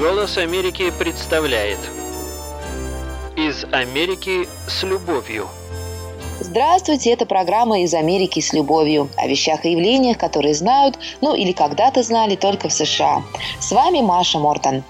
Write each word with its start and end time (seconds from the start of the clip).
Голос 0.00 0.38
Америки 0.38 0.90
представляет 0.98 1.78
Из 3.36 3.64
Америки 3.70 4.48
с 4.66 4.82
любовью 4.82 5.46
Здравствуйте, 6.40 7.10
это 7.10 7.26
программа 7.26 7.82
«Из 7.82 7.92
Америки 7.92 8.40
с 8.40 8.54
любовью» 8.54 9.10
о 9.18 9.26
вещах 9.26 9.66
и 9.66 9.72
явлениях, 9.72 10.16
которые 10.16 10.54
знают, 10.54 10.98
ну 11.20 11.34
или 11.34 11.52
когда-то 11.52 12.02
знали 12.02 12.34
только 12.34 12.70
в 12.70 12.72
США. 12.72 13.22
С 13.58 13.72
вами 13.72 14.00
Маша 14.00 14.38
Мортон. 14.38 14.84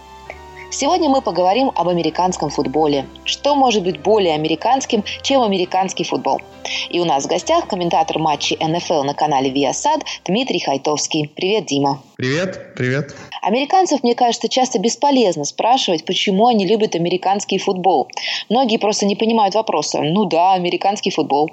Сегодня 0.72 1.08
мы 1.08 1.20
поговорим 1.20 1.72
об 1.74 1.88
американском 1.88 2.48
футболе. 2.48 3.04
Что 3.24 3.56
может 3.56 3.82
быть 3.82 4.00
более 4.00 4.34
американским, 4.34 5.02
чем 5.22 5.42
американский 5.42 6.04
футбол? 6.04 6.40
И 6.88 7.00
у 7.00 7.04
нас 7.04 7.24
в 7.24 7.28
гостях 7.28 7.66
комментатор 7.66 8.20
матчей 8.20 8.56
НФЛ 8.60 9.02
на 9.02 9.12
канале 9.12 9.50
Viasat 9.50 10.02
Дмитрий 10.24 10.60
Хайтовский. 10.60 11.28
Привет, 11.34 11.66
Дима. 11.66 12.00
Привет, 12.16 12.74
привет. 12.76 13.16
Американцев, 13.42 14.04
мне 14.04 14.14
кажется, 14.14 14.48
часто 14.48 14.78
бесполезно 14.78 15.44
спрашивать, 15.44 16.04
почему 16.04 16.46
они 16.46 16.64
любят 16.64 16.94
американский 16.94 17.58
футбол. 17.58 18.08
Многие 18.48 18.78
просто 18.78 19.06
не 19.06 19.16
понимают 19.16 19.56
вопроса. 19.56 20.00
Ну 20.02 20.26
да, 20.26 20.52
американский 20.52 21.10
футбол. 21.10 21.50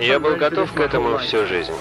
Я 0.00 0.18
был 0.18 0.36
готов 0.36 0.72
к 0.72 0.80
этому 0.80 1.18
всю 1.18 1.46
жизнь. 1.46 1.72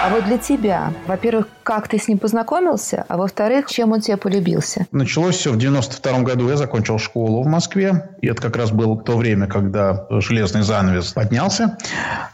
А 0.00 0.10
вот 0.10 0.24
для 0.26 0.38
тебя, 0.38 0.92
во-первых, 1.06 1.48
как 1.64 1.88
ты 1.88 1.98
с 1.98 2.06
ним 2.06 2.18
познакомился, 2.18 3.04
а 3.08 3.16
во-вторых, 3.16 3.66
чем 3.68 3.92
он 3.92 4.00
тебе 4.00 4.16
полюбился? 4.16 4.86
Началось 4.92 5.36
все 5.36 5.52
в 5.52 5.58
92 5.58 6.20
году. 6.20 6.48
Я 6.48 6.56
закончил 6.56 6.98
школу 6.98 7.42
в 7.42 7.46
Москве. 7.46 8.10
И 8.22 8.28
это 8.28 8.40
как 8.40 8.56
раз 8.56 8.70
было 8.70 8.96
то 8.96 9.16
время, 9.16 9.48
когда 9.48 10.06
железный 10.08 10.62
занавес 10.62 11.12
поднялся, 11.12 11.76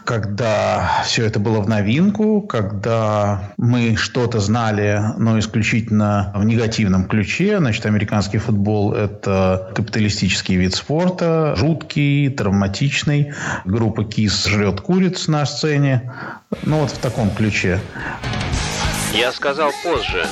когда 0.05 1.01
все 1.05 1.25
это 1.25 1.39
было 1.39 1.59
в 1.59 1.67
новинку, 1.67 2.41
когда 2.41 3.51
мы 3.57 3.95
что-то 3.95 4.39
знали, 4.39 5.01
но 5.17 5.39
исключительно 5.39 6.31
в 6.35 6.45
негативном 6.45 7.05
ключе. 7.07 7.57
Значит, 7.57 7.85
американский 7.87 8.37
футбол– 8.37 8.93
это 8.93 9.71
капиталистический 9.75 10.55
вид 10.55 10.75
спорта, 10.75 11.55
жуткий, 11.57 12.29
травматичный. 12.29 13.33
Группа 13.65 14.05
КИС 14.05 14.45
жрет 14.45 14.81
куриц 15.05 15.27
на 15.27 15.45
сцене. 15.45 16.11
Ну, 16.63 16.79
вот 16.79 16.91
в 16.91 16.97
таком 16.97 17.29
ключе. 17.29 17.79
Я 19.13 19.31
сказал 19.31 19.71
позже. 19.83 20.25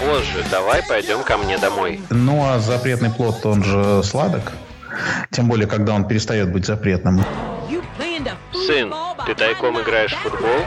Позже, 0.00 0.44
давай 0.50 0.82
пойдем 0.86 1.22
ко 1.22 1.36
мне 1.38 1.58
домой. 1.58 2.00
Ну, 2.10 2.44
а 2.46 2.58
запретный 2.58 3.10
плод, 3.10 3.44
он 3.46 3.64
же 3.64 4.02
сладок. 4.02 4.52
Тем 5.30 5.48
более, 5.48 5.66
когда 5.66 5.94
он 5.94 6.06
перестает 6.06 6.52
быть 6.52 6.66
запретным. 6.66 7.24
Сын, 8.66 8.94
ты 9.26 9.34
тайком 9.34 9.80
играешь 9.80 10.12
в 10.12 10.18
футбол? 10.18 10.60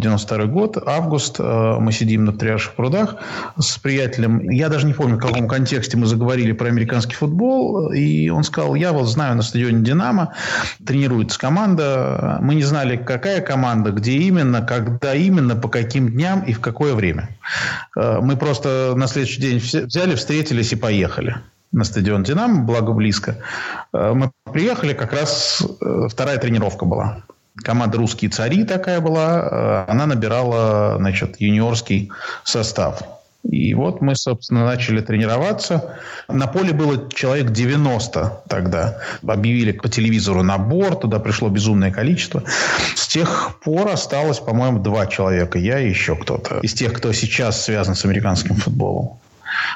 92 0.00 0.46
год, 0.46 0.78
август, 0.84 1.36
э, 1.38 1.76
мы 1.78 1.92
сидим 1.92 2.24
на 2.24 2.32
Триаших 2.32 2.74
прудах 2.74 3.16
с 3.58 3.78
приятелем. 3.78 4.50
Я 4.50 4.68
даже 4.68 4.86
не 4.86 4.94
помню, 4.94 5.16
в 5.16 5.20
каком 5.20 5.46
контексте 5.46 5.96
мы 5.96 6.06
заговорили 6.06 6.52
про 6.52 6.68
американский 6.68 7.14
футбол. 7.14 7.92
И 7.92 8.28
он 8.30 8.42
сказал, 8.42 8.74
я 8.74 8.92
вот 8.92 9.06
знаю 9.06 9.36
на 9.36 9.42
стадионе 9.42 9.84
«Динамо» 9.84 10.34
тренируется 10.84 11.38
команда. 11.38 12.38
Мы 12.40 12.54
не 12.54 12.62
знали, 12.62 12.96
какая 12.96 13.40
команда, 13.40 13.90
где 13.92 14.12
именно, 14.12 14.62
когда 14.62 15.14
именно, 15.14 15.54
по 15.54 15.68
каким 15.68 16.08
дням 16.08 16.42
и 16.42 16.52
в 16.52 16.60
какое 16.60 16.94
время. 16.94 17.28
Э, 17.96 18.20
мы 18.20 18.36
просто 18.36 18.94
на 18.96 19.06
следующий 19.06 19.40
день 19.40 19.58
взяли, 19.58 20.14
встретились 20.14 20.72
и 20.72 20.76
поехали 20.76 21.36
на 21.72 21.84
стадион 21.84 22.24
«Динамо», 22.24 22.64
благо 22.64 22.92
близко. 22.92 23.36
Э, 23.92 24.12
мы 24.14 24.30
приехали, 24.52 24.94
как 24.94 25.12
раз 25.12 25.62
вторая 26.08 26.38
тренировка 26.38 26.84
была 26.84 27.22
команда 27.62 27.98
«Русские 27.98 28.30
цари» 28.30 28.64
такая 28.64 29.00
была, 29.00 29.86
э, 29.86 29.90
она 29.90 30.06
набирала, 30.06 30.96
значит, 30.98 31.40
юниорский 31.40 32.10
состав. 32.44 33.02
И 33.42 33.72
вот 33.72 34.02
мы, 34.02 34.16
собственно, 34.16 34.66
начали 34.66 35.00
тренироваться. 35.00 35.96
На 36.28 36.46
поле 36.46 36.72
было 36.72 37.08
человек 37.10 37.52
90 37.52 38.42
тогда. 38.48 38.98
Объявили 39.26 39.72
по 39.72 39.88
телевизору 39.88 40.42
набор, 40.42 40.96
туда 40.96 41.18
пришло 41.20 41.48
безумное 41.48 41.90
количество. 41.90 42.42
С 42.94 43.08
тех 43.08 43.58
пор 43.64 43.88
осталось, 43.88 44.38
по-моему, 44.38 44.80
два 44.80 45.06
человека. 45.06 45.58
Я 45.58 45.80
и 45.80 45.88
еще 45.88 46.16
кто-то. 46.16 46.60
Из 46.60 46.74
тех, 46.74 46.92
кто 46.92 47.12
сейчас 47.12 47.64
связан 47.64 47.94
с 47.94 48.04
американским 48.04 48.56
футболом 48.56 49.18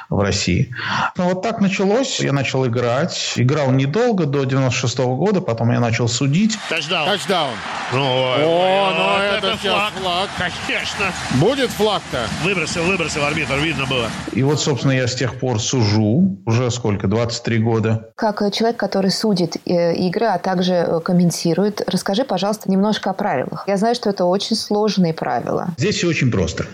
в 0.09 0.19
России. 0.19 0.73
Ну, 1.17 1.25
вот 1.25 1.41
так 1.41 1.61
началось. 1.61 2.19
Я 2.19 2.33
начал 2.33 2.65
играть. 2.65 3.33
Играл 3.35 3.71
недолго, 3.71 4.25
до 4.25 4.43
96 4.43 4.99
-го 4.99 5.15
года. 5.15 5.41
Потом 5.41 5.71
я 5.71 5.79
начал 5.79 6.07
судить. 6.07 6.57
Тачдаун. 6.69 7.09
Тачдаун. 7.09 7.55
Ну, 7.93 7.99
О, 7.99 8.93
ну 8.97 9.03
вот 9.03 9.21
это, 9.21 9.47
это 9.47 9.57
флаг. 9.57 9.93
флаг. 9.93 10.29
Конечно. 10.37 11.05
Будет 11.39 11.69
флаг-то? 11.71 12.27
Выбросил, 12.43 12.83
выбросил 12.83 13.23
арбитр, 13.25 13.55
видно 13.55 13.85
было. 13.85 14.09
И 14.33 14.43
вот, 14.43 14.59
собственно, 14.59 14.91
я 14.91 15.07
с 15.07 15.15
тех 15.15 15.39
пор 15.39 15.59
сужу. 15.59 16.37
Уже 16.45 16.71
сколько? 16.71 17.07
23 17.07 17.57
года. 17.59 18.09
Как 18.15 18.41
человек, 18.53 18.77
который 18.77 19.11
судит 19.11 19.57
э, 19.65 19.95
игры, 19.95 20.25
а 20.27 20.37
также 20.37 20.73
э, 20.73 20.99
комментирует, 20.99 21.81
расскажи, 21.87 22.23
пожалуйста, 22.23 22.69
немножко 22.69 23.09
о 23.09 23.13
правилах. 23.13 23.63
Я 23.67 23.77
знаю, 23.77 23.95
что 23.95 24.09
это 24.09 24.25
очень 24.25 24.55
сложные 24.55 25.13
правила. 25.13 25.69
Здесь 25.77 25.95
все 25.95 26.07
очень 26.07 26.31
просто. 26.31 26.65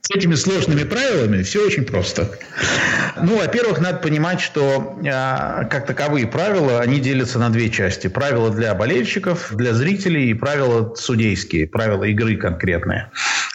С 0.00 0.10
этими 0.10 0.34
сложными 0.34 0.84
правилами 0.84 1.42
все 1.42 1.64
очень 1.64 1.84
просто 1.84 2.11
просто. 2.12 2.38
Ну, 3.16 3.38
во-первых, 3.38 3.80
надо 3.80 3.98
понимать, 3.98 4.40
что 4.40 4.98
э, 5.02 5.64
как 5.68 5.86
таковые 5.86 6.26
правила, 6.26 6.80
они 6.80 7.00
делятся 7.00 7.38
на 7.38 7.50
две 7.50 7.70
части. 7.70 8.08
Правила 8.08 8.50
для 8.50 8.74
болельщиков, 8.74 9.54
для 9.54 9.74
зрителей 9.74 10.30
и 10.30 10.34
правила 10.34 10.94
судейские, 10.94 11.66
правила 11.66 12.04
игры 12.04 12.36
конкретные. 12.36 13.10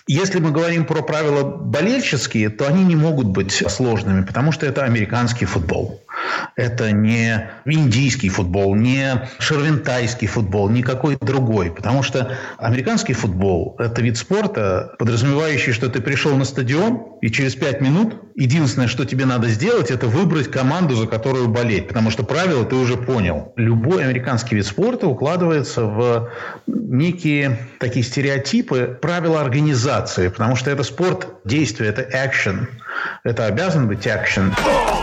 Если 0.08 0.40
мы 0.40 0.52
говорим 0.52 0.86
про 0.86 1.02
правила 1.02 1.44
болельческие, 1.44 2.50
то 2.50 2.66
они 2.68 2.86
не 2.86 2.96
могут 2.96 3.28
быть 3.28 3.52
сложными, 3.52 4.24
потому 4.24 4.52
что 4.52 4.66
это 4.66 4.84
американский 4.84 5.46
футбол. 5.46 6.02
Это 6.56 6.92
не 6.92 7.50
индийский 7.66 8.30
футбол, 8.30 8.76
не 8.76 9.28
шервентайский 9.40 10.28
футбол, 10.28 10.70
никакой 10.70 11.18
другой. 11.20 11.72
Потому 11.72 12.04
что 12.04 12.38
американский 12.58 13.14
футбол– 13.14 13.76
это 13.80 14.02
вид 14.02 14.18
спорта, 14.18 14.96
подразумевающий, 15.00 15.74
что 15.74 15.90
ты 15.90 16.02
пришел 16.02 16.36
на 16.36 16.46
стадион, 16.46 17.18
и 17.22 17.30
через 17.30 17.56
пять 17.56 17.82
минут 17.82 18.16
единственное, 18.36 18.88
что 18.88 19.06
тебе 19.06 19.26
надо 19.26 19.50
сделать, 19.50 19.92
это 19.92 20.08
выбрать 20.08 20.50
команду, 20.50 20.96
за 20.96 21.08
которую 21.08 21.48
болеть. 21.48 21.88
Потому 21.88 22.12
что 22.12 22.24
правила 22.24 22.64
ты 22.64 22.76
уже 22.76 22.96
понял. 22.96 23.54
Любой 23.56 24.04
американский 24.04 24.56
вид 24.56 24.66
спорта 24.66 25.08
укладывается 25.08 25.84
в 25.84 26.30
некие 26.68 27.58
такие 27.80 28.06
стереотипы, 28.06 28.98
правила 29.02 29.42
организации. 29.42 30.30
Потому 30.30 30.56
что 30.56 30.72
это 30.72 30.84
спорт 30.84 31.28
действия, 31.44 31.88
это 31.88 32.04
action. 32.04 32.68
Это 33.24 33.46
обязан 33.46 33.88
быть 33.88 34.06
action. 34.06 34.54
Ну 34.64 34.97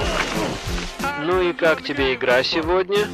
и 1.51 1.53
как 1.53 1.83
тебе 1.83 2.15
игра 2.15 2.43
сегодня? 2.43 3.07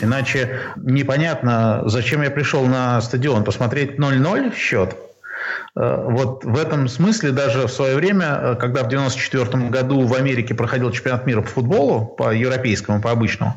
Иначе 0.00 0.60
непонятно, 0.76 1.82
зачем 1.86 2.22
я 2.22 2.30
пришел 2.30 2.66
на 2.66 3.00
стадион. 3.00 3.44
Посмотреть 3.44 3.98
0-0 3.98 4.54
счет– 4.54 4.96
вот 5.74 6.44
в 6.44 6.58
этом 6.58 6.88
смысле 6.88 7.30
даже 7.32 7.66
в 7.66 7.70
свое 7.70 7.96
время, 7.96 8.26
э, 8.26 8.56
когда 8.56 8.82
в 8.82 8.86
1994 8.86 9.68
году 9.70 10.06
в 10.06 10.14
Америке 10.14 10.54
проходил 10.54 10.90
чемпионат 10.90 11.26
мира 11.26 11.42
по 11.42 11.48
футболу, 11.48 12.06
по 12.06 12.34
европейскому, 12.34 13.00
по 13.00 13.10
обычному, 13.10 13.54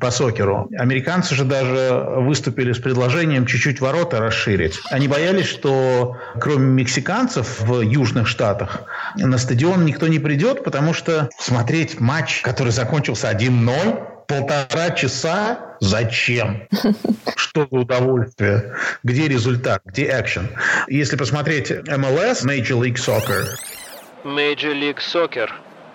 по 0.00 0.10
сокеру, 0.10 0.68
американцы 0.78 1.34
же 1.34 1.44
даже 1.44 2.04
выступили 2.18 2.72
с 2.72 2.78
предложением 2.78 3.46
чуть-чуть 3.46 3.80
ворота 3.80 4.20
расширить. 4.20 4.80
Они 4.90 5.08
боялись, 5.08 5.46
что 5.46 6.16
кроме 6.40 6.66
мексиканцев 6.66 7.60
в 7.60 7.80
южных 7.80 8.26
штатах 8.26 8.82
на 9.16 9.38
стадион 9.38 9.84
никто 9.84 10.08
не 10.08 10.18
придет, 10.18 10.64
потому 10.64 10.94
что 10.94 11.28
смотреть 11.38 12.00
матч, 12.00 12.40
который 12.42 12.72
закончился 12.72 13.30
1-0, 13.30 14.13
полтора 14.26 14.90
часа 14.90 15.76
зачем? 15.80 16.62
Что 17.36 17.68
за 17.70 17.78
удовольствие? 17.78 18.74
Где 19.02 19.28
результат? 19.28 19.82
Где 19.84 20.04
экшен? 20.20 20.48
Если 20.88 21.16
посмотреть 21.16 21.70
MLS, 21.70 22.44
Major 22.44 22.80
League 22.80 22.96
Soccer. 22.96 23.46
Major 24.24 24.72
League 24.72 24.98
Soccer. 24.98 25.48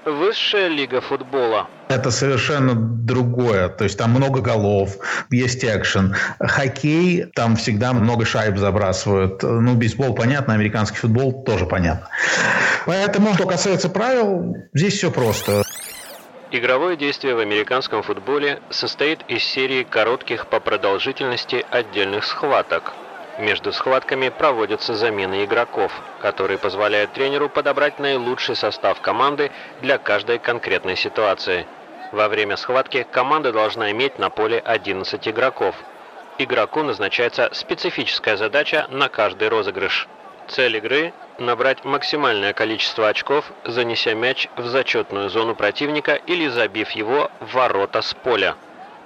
Высшая 0.06 0.70
лига 0.70 1.02
футбола. 1.02 1.68
Это 1.90 2.10
совершенно 2.10 2.74
другое. 2.74 3.68
То 3.68 3.84
есть 3.84 3.98
там 3.98 4.12
много 4.12 4.42
голов, 4.42 4.98
есть 5.30 5.66
экшен. 5.66 6.16
Хоккей, 6.40 7.26
там 7.36 7.56
всегда 7.58 7.94
много 7.94 8.26
шайб 8.26 8.58
забрасывают. 8.58 9.44
Ну, 9.44 9.76
бейсбол 9.76 10.16
понятно, 10.16 10.54
американский 10.54 10.98
футбол 10.98 11.44
тоже 11.44 11.66
понятно. 11.66 12.08
Поэтому, 12.86 13.34
что 13.34 13.46
касается 13.46 13.90
правил, 13.90 14.56
здесь 14.74 14.94
все 14.94 15.12
просто. 15.12 15.64
Игровое 16.52 16.96
действие 16.96 17.36
в 17.36 17.40
американском 17.40 18.02
футболе 18.02 18.60
состоит 18.72 19.24
из 19.28 19.44
серии 19.44 19.84
коротких 19.84 20.48
по 20.48 20.60
продолжительности 20.60 21.64
отдельных 21.70 22.26
схваток. 22.26 22.94
Между 23.38 23.72
схватками 23.72 24.30
проводятся 24.30 24.96
замены 24.96 25.46
игроков, 25.46 25.92
которые 26.20 26.58
позволяют 26.58 27.14
тренеру 27.14 27.50
подобрать 27.50 28.00
наилучший 28.00 28.56
состав 28.56 29.00
команды 29.00 29.52
для 29.82 30.00
каждой 30.00 30.40
конкретной 30.40 30.96
ситуации. 30.96 31.68
Во 32.12 32.28
время 32.28 32.58
схватки 32.58 33.06
команда 33.12 33.52
должна 33.52 33.92
иметь 33.92 34.18
на 34.18 34.32
поле 34.32 34.58
11 34.58 35.28
игроков. 35.28 35.76
игроку 36.40 36.82
назначается 36.82 37.50
специфическая 37.54 38.38
задача 38.38 38.88
на 38.90 39.08
каждый 39.08 39.50
розыгрыш. 39.50 40.08
Цель 40.48 40.78
игры– 40.78 41.14
набрать 41.40 41.84
максимальное 41.86 42.54
количество 42.54 43.08
очков, 43.08 43.52
занеся 43.66 44.14
мяч 44.14 44.48
в 44.56 44.68
зачетную 44.68 45.30
зону 45.30 45.56
противника 45.56 46.16
или 46.16 46.48
забив 46.48 46.92
его 46.92 47.32
в 47.40 47.54
ворота 47.54 48.02
с 48.02 48.14
поля 48.14 48.56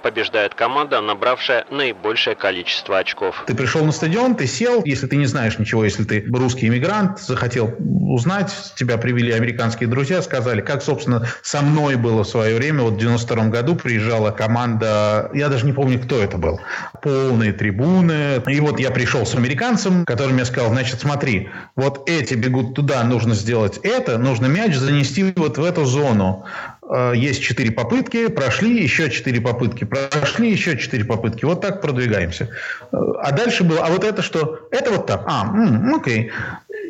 побеждает 0.03 0.53
команда, 0.53 1.01
набравшая 1.01 1.65
наибольшее 1.71 2.35
количество 2.35 2.99
очков. 2.99 3.43
Ты 3.47 3.55
пришел 3.55 3.83
на 3.83 3.91
стадион, 3.91 4.35
ты 4.35 4.45
сел, 4.45 4.83
если 4.83 5.07
ты 5.07 5.15
не 5.15 5.25
знаешь 5.25 5.57
ничего, 5.57 5.83
если 5.85 6.03
ты 6.03 6.25
русский 6.31 6.67
иммигрант, 6.67 7.19
захотел 7.19 7.73
узнать, 7.79 8.53
тебя 8.75 8.97
привели 8.97 9.31
американские 9.31 9.87
друзья, 9.89 10.21
сказали, 10.21 10.61
как, 10.61 10.83
собственно, 10.83 11.25
со 11.41 11.61
мной 11.61 11.95
было 11.95 12.23
в 12.23 12.27
свое 12.27 12.55
время, 12.55 12.83
вот 12.83 12.95
в 12.95 12.97
92 12.97 13.45
году 13.45 13.75
приезжала 13.75 14.31
команда, 14.31 15.31
я 15.33 15.47
даже 15.47 15.65
не 15.65 15.73
помню, 15.73 15.99
кто 15.99 16.21
это 16.21 16.37
был, 16.37 16.59
полные 17.01 17.53
трибуны, 17.53 18.41
и 18.45 18.59
вот 18.59 18.79
я 18.79 18.91
пришел 18.91 19.25
с 19.25 19.33
американцем, 19.35 20.05
который 20.05 20.33
мне 20.33 20.43
сказал, 20.43 20.69
значит, 20.71 20.99
смотри, 20.99 21.49
вот 21.75 22.09
эти 22.09 22.33
бегут 22.33 22.75
туда, 22.75 23.03
нужно 23.03 23.33
сделать 23.33 23.79
это, 23.83 24.17
нужно 24.17 24.47
мяч 24.47 24.75
занести 24.75 25.33
вот 25.37 25.57
в 25.57 25.63
эту 25.63 25.85
зону. 25.85 26.45
Э, 26.89 27.13
есть 27.15 27.41
четыре 27.41 27.71
попытки, 27.71 28.27
прошли, 28.27 28.83
еще 28.83 29.09
четыре 29.09 29.41
попытки, 29.41 29.85
прошли, 29.85 30.51
еще 30.51 30.77
четыре 30.77 31.05
попытки. 31.05 31.45
Вот 31.45 31.61
так 31.61 31.81
продвигаемся. 31.81 32.49
Э, 32.91 32.97
а 33.21 33.31
дальше 33.31 33.63
было, 33.63 33.85
а 33.85 33.89
вот 33.89 34.03
это 34.03 34.21
что? 34.21 34.67
Это 34.71 34.91
вот 34.91 35.07
так. 35.07 35.23
А, 35.25 35.45
м, 35.45 35.95
окей. 35.95 36.31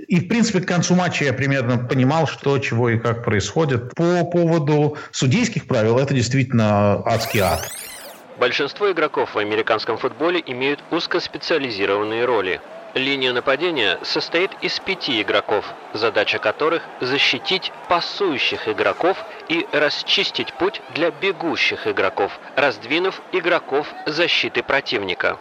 И, 0.08 0.20
в 0.20 0.28
принципе, 0.28 0.62
к 0.62 0.68
концу 0.68 0.96
матча 0.96 1.26
я 1.26 1.34
примерно 1.34 1.78
понимал, 1.78 2.28
что, 2.28 2.58
чего 2.60 2.90
и 2.90 2.98
как 2.98 3.24
происходит. 3.24 3.94
По 3.96 4.24
поводу 4.26 4.98
судейских 5.12 5.68
правил, 5.68 5.98
это 5.98 6.14
действительно 6.14 7.02
адский 7.06 7.40
ад. 7.40 7.70
Большинство 8.40 8.92
игроков 8.92 9.36
в 9.36 9.38
американском 9.38 9.98
футболе 9.98 10.44
имеют 10.46 10.84
узкоспециализированные 10.92 12.26
роли– 12.26 12.60
Линия 12.96 13.34
нападения 13.34 13.98
состоит 14.04 14.52
из 14.62 14.80
пяти 14.80 15.20
игроков, 15.22 15.66
задача 15.94 16.38
которых– 16.38 16.84
защитить 17.02 17.72
пасующих 17.90 18.68
игроков 18.68 19.18
и 19.50 19.68
расчистить 19.72 20.54
путь 20.54 20.80
для 20.94 21.10
бегущих 21.10 21.88
игроков, 21.88 22.40
раздвинув 22.56 23.20
игроков 23.32 23.88
защиты 24.06 24.62
противника. 24.62 25.40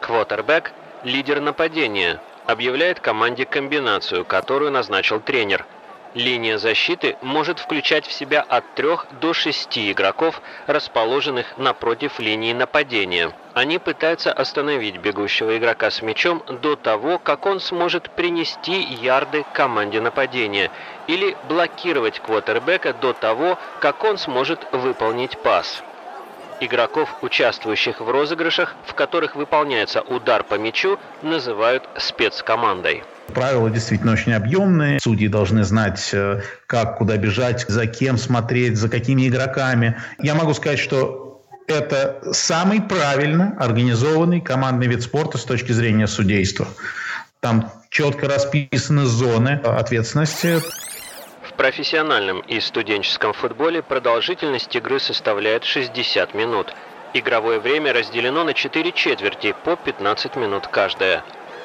Квотербек– 0.00 0.72
лидер 1.02 1.40
нападения, 1.40 2.20
объявляет 2.46 3.00
команде 3.00 3.44
комбинацию, 3.44 4.24
которую 4.24 4.70
назначил 4.70 5.18
тренер– 5.18 5.66
Линия 6.14 6.58
защиты 6.58 7.16
может 7.22 7.58
включать 7.58 8.06
в 8.06 8.12
себя 8.12 8.42
от 8.42 8.74
3 8.74 8.88
до 9.22 9.32
6 9.32 9.78
игроков, 9.78 10.42
расположенных 10.66 11.56
напротив 11.56 12.18
линии 12.18 12.52
нападения. 12.52 13.32
Они 13.54 13.78
пытаются 13.78 14.32
остановить 14.32 14.96
бегущего 14.96 15.58
игрока 15.58 15.90
с 15.90 16.00
мячом 16.00 16.42
до 16.62 16.74
того, 16.74 17.18
как 17.18 17.44
он 17.44 17.60
сможет 17.60 18.08
принести 18.10 18.80
ярды 18.80 19.44
команде 19.52 20.00
нападения, 20.00 20.70
или 21.06 21.36
блокировать 21.48 22.18
квотербека 22.20 22.94
до 22.94 23.12
того, 23.12 23.58
как 23.80 24.04
он 24.04 24.16
сможет 24.16 24.66
выполнить 24.72 25.36
пас. 25.38 25.82
Игроков, 26.60 27.10
участвующих 27.22 28.00
в 28.00 28.08
розыгрышах, 28.08 28.74
в 28.86 28.94
которых 28.94 29.36
выполняется 29.36 30.00
удар 30.00 30.44
по 30.44 30.54
мячу, 30.54 30.98
называют 31.20 31.82
спецкомандой. 31.98 33.02
Правила 33.34 33.68
действительно 33.68 34.12
очень 34.12 34.32
объемные. 34.32 34.98
Судьи 35.00 35.28
должны 35.28 35.64
знать, 35.64 36.10
э, 36.12 36.40
как, 36.66 36.98
куда 36.98 37.16
бежать, 37.16 37.66
за 37.68 37.86
кем 37.86 38.16
смотреть, 38.16 38.76
за 38.76 38.88
какими 38.88 39.28
игроками. 39.28 39.96
Я 40.18 40.34
могу 40.34 40.54
сказать, 40.54 40.78
что 40.78 41.21
это 41.72 42.20
самый 42.32 42.80
правильно 42.80 43.56
организованный 43.58 44.40
командный 44.40 44.86
вид 44.86 45.02
спорта 45.02 45.38
с 45.38 45.44
точки 45.44 45.72
зрения 45.72 46.06
судейства. 46.06 46.68
Там 47.40 47.70
четко 47.90 48.28
расписаны 48.28 49.04
зоны 49.04 49.60
ответственности. 49.64 50.60
В 51.42 51.54
профессиональном 51.54 52.40
и 52.40 52.60
студенческом 52.60 53.32
футболе 53.32 53.82
продолжительность 53.82 54.74
игры 54.74 55.00
составляет 55.00 55.64
60 55.64 56.34
минут. 56.34 56.72
Игровое 57.14 57.60
время 57.60 57.92
разделено 57.92 58.44
на 58.44 58.54
4 58.54 58.92
четверти 58.92 59.54
по 59.64 59.76
15 59.76 60.36
минут 60.36 60.66
каждая. 60.68 61.24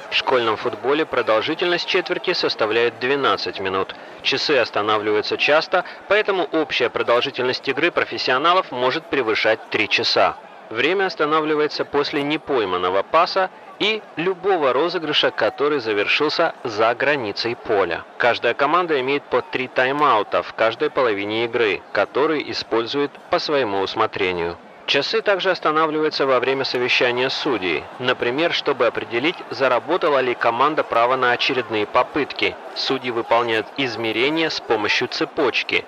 В 0.09 0.15
школьном 0.15 0.55
футболе 0.55 1.05
продолжительность 1.05 1.87
четверти 1.87 2.33
составляет 2.33 2.99
12 2.99 3.59
минут. 3.59 3.93
Часы 4.21 4.57
останавливаются 4.57 5.37
часто, 5.37 5.83
поэтому 6.07 6.43
общая 6.45 6.89
продолжительность 6.89 7.67
игры 7.67 7.91
профессионалов 7.91 8.71
может 8.71 9.05
превышать 9.05 9.59
3 9.69 9.89
часа. 9.89 10.37
Время 10.69 11.05
останавливается 11.05 11.85
после 11.85 12.23
непойманного 12.23 13.03
паса 13.03 13.49
и 13.79 14.01
любого 14.15 14.73
розыгрыша, 14.73 15.31
который 15.31 15.79
завершился 15.79 16.55
за 16.63 16.93
границей 16.95 17.55
поля. 17.55 18.03
Каждая 18.17 18.53
команда 18.53 18.99
имеет 19.01 19.23
по 19.23 19.41
три 19.41 19.67
тайм-аута 19.67 20.41
в 20.41 20.53
каждой 20.53 20.89
половине 20.89 21.45
игры, 21.45 21.81
которые 21.91 22.49
использует 22.51 23.11
по 23.29 23.39
своему 23.39 23.81
усмотрению. 23.81 24.57
Часы 24.87 25.21
также 25.21 25.51
останавливаются 25.51 26.25
во 26.25 26.39
время 26.39 26.63
совещания 26.63 27.29
судей, 27.29 27.83
например, 27.99 28.53
чтобы 28.53 28.87
определить, 28.87 29.35
заработала 29.51 30.19
ли 30.19 30.33
команда 30.33 30.83
право 30.83 31.17
на 31.17 31.33
очередные 31.33 31.85
попытки. 31.85 32.55
Судьи 32.73 33.11
выполняют 33.11 33.67
измерения 33.75 34.49
с 34.49 34.61
помощью 34.61 35.09
цепочки. 35.09 35.83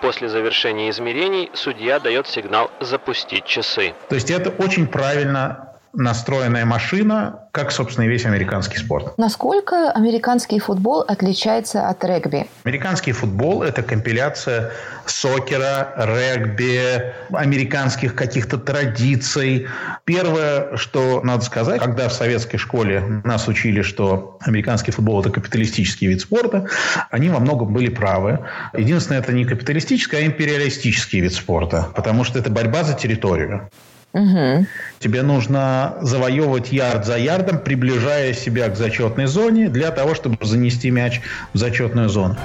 После 0.00 0.28
завершения 0.28 0.90
измерений 0.90 1.50
судья 1.52 1.98
дает 1.98 2.28
сигнал 2.28 2.70
запустить 2.80 3.44
часы. 3.44 3.92
То 4.08 4.14
есть 4.14 4.30
это 4.30 4.50
очень 4.50 4.86
правильно 4.86 5.73
настроенная 5.94 6.64
машина, 6.64 7.40
как, 7.52 7.70
собственно, 7.70 8.06
и 8.06 8.08
весь 8.08 8.26
американский 8.26 8.78
спорт. 8.78 9.16
Насколько 9.16 9.90
американский 9.92 10.58
футбол 10.58 11.02
отличается 11.06 11.88
от 11.88 12.04
регби? 12.04 12.46
Американский 12.64 13.12
футбол– 13.12 13.62
это 13.64 13.82
компиляция 13.82 14.72
сокера, 15.06 15.92
регби, 15.96 17.12
американских 17.32 18.14
каких-то 18.14 18.58
традиций. 18.58 19.68
Первое, 20.04 20.76
что 20.76 21.20
надо 21.22 21.44
сказать, 21.44 21.80
когда 21.80 22.08
в 22.08 22.12
советской 22.12 22.58
школе 22.58 23.22
нас 23.24 23.46
учили, 23.46 23.82
что 23.82 24.38
американский 24.40 24.90
футбол– 24.90 25.20
это 25.22 25.30
капиталистический 25.30 26.08
вид 26.08 26.20
спорта, 26.20 26.66
они 27.10 27.28
во 27.28 27.38
многом 27.38 27.72
были 27.72 27.88
правы. 27.88 28.40
Единственное, 28.72 29.20
это 29.20 29.32
не 29.32 29.44
капиталистический, 29.44 30.18
а 30.18 30.26
империалистический 30.26 31.20
вид 31.20 31.34
спорта, 31.34 31.88
потому 31.94 32.24
что 32.24 32.38
это 32.38 32.50
борьба 32.50 32.82
за 32.82 32.94
территорию. 32.94 33.68
Угу. 34.14 34.66
Тебе 35.00 35.22
нужно 35.22 35.96
завоевывать 36.00 36.70
ярд 36.72 37.04
за 37.04 37.18
ярдом, 37.18 37.58
приближая 37.58 38.32
себя 38.32 38.68
к 38.68 38.76
зачетной 38.76 39.26
зоне 39.26 39.68
для 39.68 39.90
того, 39.90 40.14
чтобы 40.14 40.38
занести 40.40 40.90
мяч 40.90 41.20
в 41.52 41.58
зачетную 41.58 42.08
зону. 42.08 42.36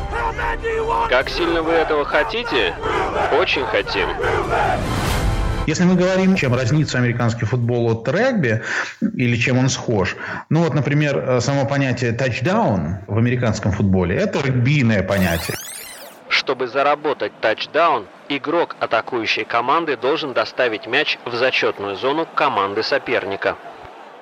Как 1.09 1.29
сильно 1.29 1.61
вы 1.61 1.73
этого 1.73 2.05
хотите? 2.05 2.73
Очень 3.39 3.65
хотим. 3.65 4.09
Если 5.67 5.83
мы 5.83 5.93
говорим, 5.93 6.35
чем 6.35 6.55
разнится 6.55 6.97
американский 6.97 7.45
футбол 7.45 7.91
от 7.91 8.07
регби 8.09 8.63
или 9.01 9.35
чем 9.35 9.59
он 9.59 9.69
схож, 9.69 10.15
ну 10.49 10.63
вот, 10.63 10.73
например, 10.73 11.39
само 11.41 11.65
понятие 11.65 12.13
тачдаун 12.13 12.97
в 13.05 13.15
американском 13.15 13.71
футболе– 13.71 14.15
это 14.17 14.39
регбийное 14.43 15.03
понятие. 15.03 15.55
Чтобы 16.49 16.67
заработать 16.67 17.31
тачдаун, 17.41 18.07
игрок 18.27 18.75
атакующей 18.79 19.45
команды 19.45 19.95
должен 19.95 20.33
доставить 20.33 20.87
мяч 20.87 21.19
в 21.23 21.35
зачетную 21.35 21.95
зону 21.95 22.27
команды 22.33 22.81
соперника. 22.81 23.55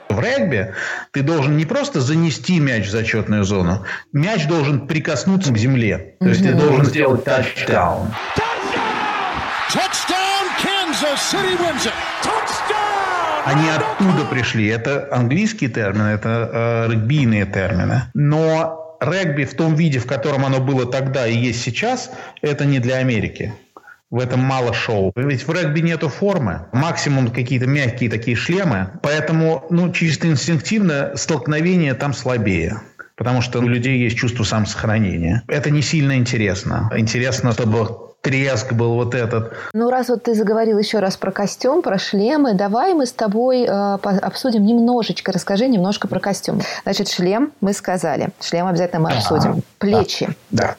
В 0.10 0.20
регби 0.20 0.74
ты 1.14 1.22
должен 1.22 1.56
не 1.56 1.64
просто 1.64 2.02
занести 2.02 2.60
мяч 2.60 2.88
в 2.88 2.90
зачетную 2.90 3.46
зону, 3.46 3.86
мяч 4.12 4.46
должен 4.46 4.88
прикоснуться 4.88 5.54
к 5.54 5.58
земле. 5.58 6.18
То 6.20 6.28
есть 6.28 6.44
ты 6.44 6.52
должен 6.52 6.84
сделать 6.84 7.24
тачдаун. 7.24 8.14
Они 13.46 13.70
оттуда 13.70 14.26
пришли. 14.30 14.68
Это 14.68 15.08
английские 15.14 15.70
термины, 15.70 16.10
это 16.10 16.52
э, 16.52 16.92
регбийные 16.92 17.46
термины. 17.46 18.12
Но 18.14 18.87
регби 19.00 19.46
в 19.46 19.54
том 19.56 19.76
виде, 19.76 20.00
в 20.00 20.06
котором 20.06 20.46
оно 20.46 20.60
было 20.60 20.86
тогда 20.86 21.28
и 21.28 21.36
есть 21.36 21.62
сейчас, 21.62 22.12
это 22.42 22.66
не 22.66 22.80
для 22.80 22.98
Америки. 22.98 23.54
В 24.10 24.20
этом 24.20 24.40
мало 24.40 24.74
шоу. 24.74 25.12
Ведь 25.16 25.46
в 25.46 25.52
регби 25.52 25.82
нету 25.82 26.08
формы. 26.08 26.68
Максимум 26.72 27.30
какие-то 27.30 27.68
мягкие 27.68 28.10
такие 28.10 28.38
шлемы. 28.38 28.92
Поэтому, 29.04 29.66
ну, 29.70 29.92
чисто 29.92 30.28
инстинктивно 30.28 31.12
столкновение 31.16 31.94
там 31.94 32.14
слабее. 32.14 32.80
Потому 33.18 33.42
что 33.42 33.60
у 33.60 33.68
людей 33.68 34.00
есть 34.00 34.18
чувство 34.18 34.44
самосохранения. 34.44 35.44
Это 35.48 35.72
не 35.72 35.82
сильно 35.82 36.16
интересно. 36.16 36.90
Интересно, 36.96 37.52
чтобы 37.52 38.07
треск 38.22 38.74
был 38.74 38.96
вот 38.96 39.16
этот. 39.16 39.54
Ну, 39.74 39.90
раз 39.90 40.10
вот 40.10 40.24
ты 40.24 40.34
заговорил 40.34 40.78
еще 40.78 41.00
раз 41.00 41.18
про 41.18 41.32
костюм, 41.32 41.82
про 41.82 41.98
шлемы, 41.98 42.54
давай 42.54 42.94
мы 42.94 43.06
с 43.06 43.12
тобой 43.12 43.64
э, 43.64 43.70
обсудим 43.70 44.66
немножечко, 44.66 45.32
расскажи 45.32 45.68
немножко 45.68 46.08
про 46.08 46.20
костюм. 46.20 46.62
Значит, 46.84 47.10
шлем 47.10 47.54
мы 47.62 47.74
сказали. 47.74 48.30
Шлем 48.42 48.68
обязательно 48.68 49.02
мы 49.02 49.12
обсудим. 49.12 49.64
Плечи. 49.80 50.28
Да. 50.52 50.64
да. 50.64 50.76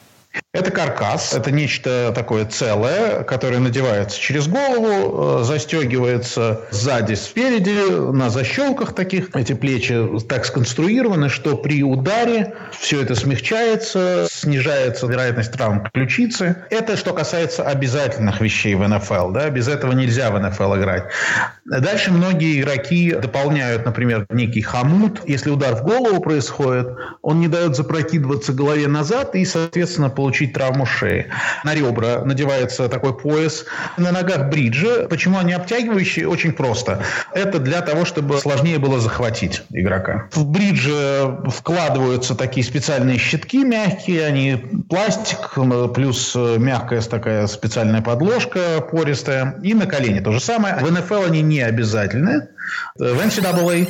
Это 0.51 0.71
каркас, 0.71 1.33
это 1.33 1.51
нечто 1.51 2.11
такое 2.13 2.45
целое, 2.45 3.23
которое 3.23 3.59
надевается 3.59 4.19
через 4.19 4.47
голову, 4.47 5.41
э, 5.41 5.43
застегивается 5.43 6.61
сзади, 6.71 7.15
спереди, 7.15 8.11
на 8.11 8.29
защелках 8.29 8.93
таких. 8.93 9.35
Эти 9.35 9.53
плечи 9.53 10.19
так 10.27 10.45
сконструированы, 10.45 11.29
что 11.29 11.55
при 11.55 11.83
ударе 11.83 12.53
все 12.79 13.01
это 13.01 13.15
смягчается, 13.15 14.27
снижается 14.29 15.07
вероятность 15.07 15.51
травм 15.51 15.87
ключицы. 15.93 16.63
Это 16.69 16.95
что 16.95 17.13
касается 17.13 17.63
обязательных 17.63 18.39
вещей 18.41 18.75
в 18.75 18.87
НФЛ. 18.87 19.31
Да? 19.31 19.49
Без 19.49 19.67
этого 19.67 19.93
нельзя 19.93 20.29
в 20.31 20.39
НФЛ 20.39 20.75
играть. 20.75 21.03
Дальше 21.65 22.11
многие 22.11 22.59
игроки 22.59 23.13
дополняют, 23.13 23.85
например, 23.85 24.25
некий 24.29 24.61
хомут. 24.61 25.21
Если 25.27 25.49
удар 25.49 25.75
в 25.75 25.83
голову 25.83 26.21
происходит, 26.21 26.87
он 27.21 27.39
не 27.39 27.47
дает 27.47 27.75
запрокидываться 27.75 28.53
голове 28.53 28.87
назад 28.87 29.35
и, 29.35 29.45
соответственно, 29.45 30.09
получить 30.19 30.51
травму 30.51 30.85
шеи. 30.85 31.27
На 31.63 31.73
ребра 31.73 32.25
надевается 32.25 32.89
такой 32.89 33.17
пояс. 33.17 33.65
На 33.95 34.11
ногах 34.11 34.49
бриджи. 34.49 35.07
Почему 35.09 35.37
они 35.37 35.53
обтягивающие? 35.53 36.27
Очень 36.27 36.51
просто. 36.51 37.01
Это 37.31 37.59
для 37.59 37.79
того, 37.79 38.03
чтобы 38.03 38.37
сложнее 38.37 38.79
было 38.79 38.99
захватить 38.99 39.63
игрока. 39.71 40.27
В 40.33 40.45
бридже 40.45 41.37
вкладываются 41.47 42.35
такие 42.35 42.65
специальные 42.65 43.17
щитки 43.17 43.63
мягкие. 43.63 44.25
Они 44.25 44.57
пластик, 44.89 45.57
плюс 45.95 46.35
мягкая 46.35 46.99
такая 47.01 47.47
специальная 47.47 48.01
подложка 48.01 48.81
пористая. 48.81 49.55
И 49.63 49.73
на 49.73 49.85
колени 49.85 50.19
то 50.19 50.33
же 50.33 50.41
самое. 50.41 50.75
В 50.75 50.91
НФЛ 50.91 51.23
они 51.27 51.41
не 51.41 51.61
обязательны. 51.61 52.49
В 52.97 53.19
NCAA 53.21 53.87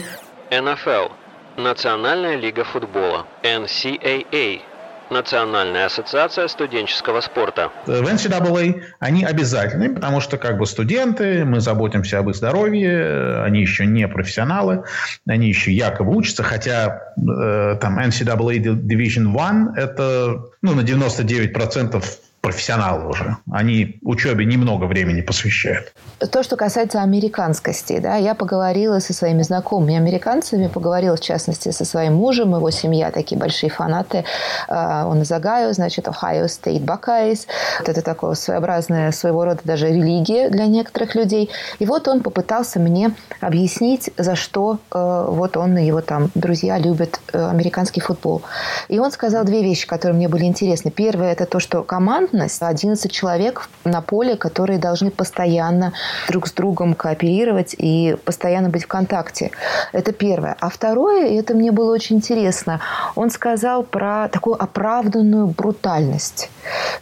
НФЛ– 0.52 1.12
Национальная 1.60 2.38
лига 2.38 2.64
футбола. 2.64 3.26
NCAA 3.44 4.62
Национальная 5.10 5.88
ассоциация 5.88 6.48
студенческого 6.48 7.22
спорта. 7.22 7.72
В 7.86 7.92
NCAA 7.92 8.84
они 9.00 9.24
обязательны, 9.24 9.94
потому 9.94 10.22
что 10.22 10.38
как 10.38 10.58
бы 10.58 10.66
студенты, 10.66 11.46
мы 11.46 11.60
заботимся 11.60 12.20
об 12.20 12.30
их 12.30 12.36
здоровье, 12.36 13.42
они 13.44 13.62
еще 13.62 13.86
не 13.86 14.08
профессионалы, 14.08 14.84
они 15.28 15.48
еще 15.48 15.72
якобы 15.72 16.16
учатся, 16.16 16.44
хотя 16.44 17.14
э, 17.18 17.78
там 17.82 18.00
NCAA 18.00 18.60
Division 18.60 19.34
One 19.34 19.76
это 19.76 20.44
ну, 20.62 20.74
на 20.74 20.82
99% 20.82 22.04
профессионалы 22.42 23.10
уже. 23.10 23.38
Они 23.52 24.00
учебе 24.02 24.46
немного 24.46 24.86
времени 24.86 25.22
посвящают. 25.22 25.94
То, 26.32 26.44
что 26.44 26.56
касается 26.56 27.02
американскости, 27.02 28.00
да, 28.00 28.16
я 28.16 28.34
поговорила 28.34 29.00
со 29.00 29.14
своими 29.14 29.42
знакомыми 29.42 29.96
американцами, 29.96 30.68
поговорила, 30.68 31.18
в 31.18 31.22
частности, 31.22 31.72
со 31.72 31.86
своим 31.86 32.14
мужем, 32.14 32.56
его 32.56 32.72
семья, 32.72 33.12
такие 33.12 33.38
большие 33.38 33.70
фанаты. 33.70 34.24
А, 34.68 35.06
он 35.06 35.22
из 35.22 35.32
Огайо, 35.32 35.74
значит, 35.74 36.08
Ohio 36.08 36.46
State 36.46 36.84
Buckeyes. 36.84 37.48
Вот 37.80 37.90
это 37.90 38.02
такое 38.02 38.36
своеобразное, 38.36 39.12
своего 39.12 39.44
рода 39.44 39.60
даже 39.64 39.90
религия 39.90 40.50
для 40.50 40.68
некоторых 40.68 41.16
людей. 41.16 41.50
И 41.80 41.86
вот 41.86 42.08
он 42.08 42.22
попытался 42.22 42.80
мне 42.80 43.12
объяснить, 43.42 44.12
за 44.18 44.36
что 44.36 44.80
э, 44.92 45.26
вот 45.28 45.58
он 45.58 45.78
и 45.78 45.86
его 45.86 46.02
там 46.02 46.32
друзья 46.36 46.78
любят 46.78 47.20
э, 47.34 47.50
американский 47.50 48.02
футбол. 48.02 48.44
И 48.88 48.98
он 49.00 49.12
сказал 49.12 49.44
две 49.44 49.62
вещи, 49.62 49.88
которые 49.88 50.16
мне 50.16 50.30
были 50.30 50.46
интересны. 50.46 50.90
Первое– 50.90 51.32
это 51.34 51.46
то, 51.46 51.60
что 51.60 51.84
команда 51.84 52.29
командность, 52.30 52.62
11 52.62 53.12
человек 53.12 53.70
на 53.86 54.02
поле, 54.02 54.36
которые 54.36 54.80
должны 54.80 55.12
постоянно 55.12 55.94
друг 56.28 56.48
с 56.48 56.52
другом 56.52 56.94
кооперировать 56.94 57.76
и 57.78 58.16
постоянно 58.26 58.70
быть 58.70 58.84
в 58.84 58.88
контакте. 58.88 59.52
Это 59.94 60.12
первое. 60.12 60.56
А 60.60 60.70
второе, 60.70 61.28
и 61.28 61.36
это 61.36 61.54
мне 61.54 61.72
было 61.72 61.94
очень 61.94 62.18
интересно, 62.18 62.80
он 63.16 63.30
сказал 63.30 63.84
про 63.84 64.28
такую 64.30 64.62
оправданную 64.62 65.48
брутальность. 65.48 66.50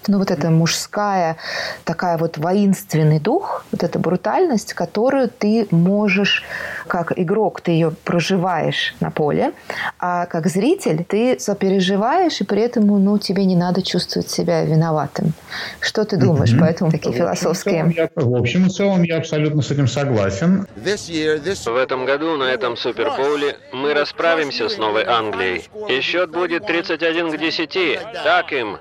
Ну, 0.07 0.19
вот 0.19 0.31
эта 0.31 0.49
мужская, 0.49 1.35
такая 1.83 2.17
вот 2.17 2.37
воинственный 2.37 3.19
дух, 3.19 3.65
вот 3.71 3.83
эта 3.83 3.99
брутальность, 3.99 4.73
которую 4.73 5.29
ты 5.29 5.67
можешь, 5.71 6.43
как 6.87 7.13
игрок, 7.15 7.61
ты 7.61 7.71
ее 7.71 7.91
проживаешь 8.03 8.95
на 8.99 9.11
поле, 9.11 9.51
а 9.99 10.25
как 10.25 10.47
зритель 10.47 11.03
ты 11.03 11.39
сопереживаешь, 11.39 12.41
и 12.41 12.43
при 12.43 12.61
этом, 12.61 12.87
ну, 12.87 13.17
тебе 13.17 13.45
не 13.45 13.55
надо 13.55 13.81
чувствовать 13.81 14.29
себя 14.29 14.63
виноватым. 14.63 15.33
Что 15.79 16.05
ты 16.05 16.17
думаешь 16.17 16.53
mm-hmm. 16.53 16.59
по 16.59 16.65
этому 16.65 16.91
такие 16.91 17.13
в 17.13 17.17
философские? 17.17 17.93
Я, 17.95 18.09
в 18.15 18.35
общем 18.35 18.65
и 18.65 18.69
целом 18.69 19.03
я 19.03 19.17
абсолютно 19.17 19.61
с 19.61 19.71
этим 19.71 19.87
согласен. 19.87 20.67
В 20.75 21.75
этом 21.75 22.05
году 22.05 22.37
на 22.37 22.45
этом 22.45 22.77
Супербоуле 22.77 23.57
мы 23.73 23.93
расправимся 23.93 24.69
с 24.69 24.77
Новой 24.77 25.03
Англией. 25.05 25.69
И 25.89 26.01
счет 26.01 26.31
будет 26.31 26.65
31 26.65 27.31
к 27.31 27.37
10. 27.37 27.99
Так 28.23 28.51
им. 28.53 28.77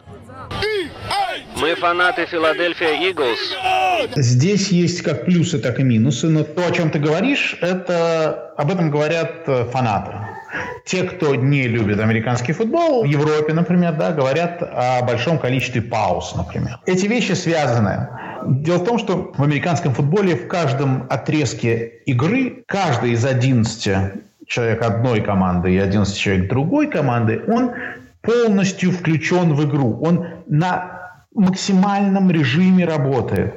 Мы 1.60 1.74
фанаты 1.74 2.26
Филадельфия 2.26 3.10
Иглс. 3.10 3.56
Здесь 4.16 4.68
есть 4.68 5.02
как 5.02 5.24
плюсы, 5.24 5.58
так 5.58 5.80
и 5.80 5.82
минусы. 5.82 6.28
Но 6.28 6.44
то, 6.44 6.66
о 6.66 6.70
чем 6.70 6.90
ты 6.90 6.98
говоришь, 6.98 7.56
это 7.62 8.52
об 8.58 8.70
этом 8.70 8.90
говорят 8.90 9.44
э, 9.46 9.64
фанаты. 9.64 10.12
Те, 10.84 11.04
кто 11.04 11.34
не 11.34 11.66
любит 11.66 11.98
американский 11.98 12.52
футбол, 12.52 13.02
в 13.02 13.06
Европе, 13.06 13.54
например, 13.54 13.94
да, 13.94 14.12
говорят 14.12 14.62
о 14.62 15.02
большом 15.02 15.38
количестве 15.38 15.80
пауз, 15.80 16.34
например. 16.34 16.78
Эти 16.84 17.06
вещи 17.06 17.32
связаны. 17.32 18.08
Дело 18.46 18.78
в 18.78 18.84
том, 18.84 18.98
что 18.98 19.32
в 19.36 19.42
американском 19.42 19.94
футболе 19.94 20.36
в 20.36 20.48
каждом 20.48 21.06
отрезке 21.08 22.02
игры 22.04 22.64
каждый 22.66 23.12
из 23.12 23.24
11 23.24 24.12
человек 24.46 24.82
одной 24.82 25.22
команды 25.22 25.74
и 25.74 25.78
11 25.78 26.16
человек 26.16 26.48
другой 26.48 26.88
команды, 26.88 27.42
он 27.48 27.72
полностью 28.20 28.92
включен 28.92 29.54
в 29.54 29.64
игру. 29.64 29.98
Он 30.02 30.26
на 30.46 31.05
максимальном 31.40 32.30
режиме 32.30 32.84
работает. 32.84 33.54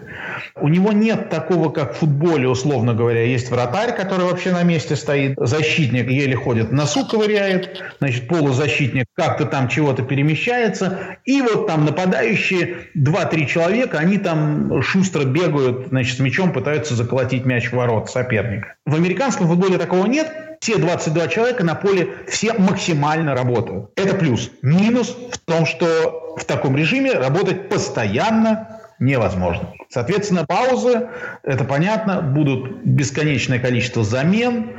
У 0.56 0.68
него 0.68 0.92
нет 0.92 1.30
такого, 1.30 1.70
как 1.70 1.94
в 1.94 1.98
футболе, 1.98 2.48
условно 2.48 2.94
говоря, 2.94 3.24
есть 3.24 3.50
вратарь, 3.50 3.96
который 3.96 4.26
вообще 4.26 4.52
на 4.52 4.64
месте 4.64 4.96
стоит, 4.96 5.36
защитник 5.38 6.10
еле 6.10 6.36
ходит, 6.36 6.72
носу 6.72 7.06
ковыряет, 7.08 7.82
значит, 8.00 8.28
полузащитник 8.28 9.06
как-то 9.16 9.46
там 9.46 9.68
чего-то 9.68 10.04
перемещается, 10.04 11.18
и 11.26 11.42
вот 11.42 11.68
там 11.68 11.86
нападающие, 11.86 12.90
2-3 12.98 13.46
человека, 13.46 13.98
они 13.98 14.18
там 14.18 14.82
шустро 14.82 15.24
бегают, 15.24 15.88
значит, 15.90 16.18
с 16.18 16.20
мячом 16.20 16.52
пытаются 16.52 16.96
заколотить 16.96 17.46
мяч 17.46 17.72
в 17.72 17.74
ворот 17.74 18.10
соперника. 18.10 18.76
В 18.86 18.96
американском 18.96 19.48
футболе 19.48 19.78
такого 19.78 20.06
нет, 20.06 20.32
все 20.60 20.78
22 20.78 21.28
человека 21.28 21.63
на 21.63 21.75
поле 21.75 22.10
все 22.28 22.54
максимально 22.54 23.34
работают. 23.34 23.92
Это 23.96 24.16
плюс. 24.16 24.51
Минус 24.62 25.16
в 25.32 25.38
том, 25.39 25.66
что 25.66 26.36
в 26.38 26.44
таком 26.46 26.75
режиме 26.75 27.13
работать 27.13 27.70
постоянно 27.70 28.82
невозможно. 29.00 29.74
Соответственно, 29.89 30.46
паузы, 30.46 31.08
это 31.44 31.63
понятно, 31.63 32.22
будут 32.22 32.84
бесконечное 32.84 33.60
количество 33.60 34.04
замен, 34.04 34.72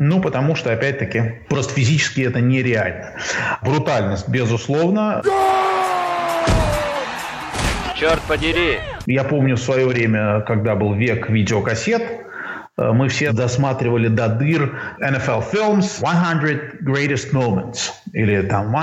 ну, 0.00 0.20
потому 0.20 0.54
что, 0.54 0.72
опять-таки, 0.72 1.40
просто 1.48 1.74
физически 1.74 2.20
это 2.22 2.40
нереально. 2.40 3.14
Брутальность, 3.62 4.28
безусловно. 4.28 5.22
Черт 7.96 8.20
подери! 8.28 8.78
Я 9.06 9.24
помню 9.24 9.56
в 9.56 9.60
свое 9.60 9.86
время, 9.86 10.40
когда 10.42 10.76
был 10.76 10.94
век 10.94 11.28
видеокассет, 11.28 12.02
мы 12.78 13.08
все 13.08 13.32
досматривали 13.32 14.08
до 14.08 14.28
дыр 14.28 14.78
NFL 15.00 15.44
Films 15.52 15.82
100 15.82 16.06
Greatest 16.82 17.32
Moments 17.32 17.90
или 18.12 18.42
там 18.42 18.68
100 18.68 18.82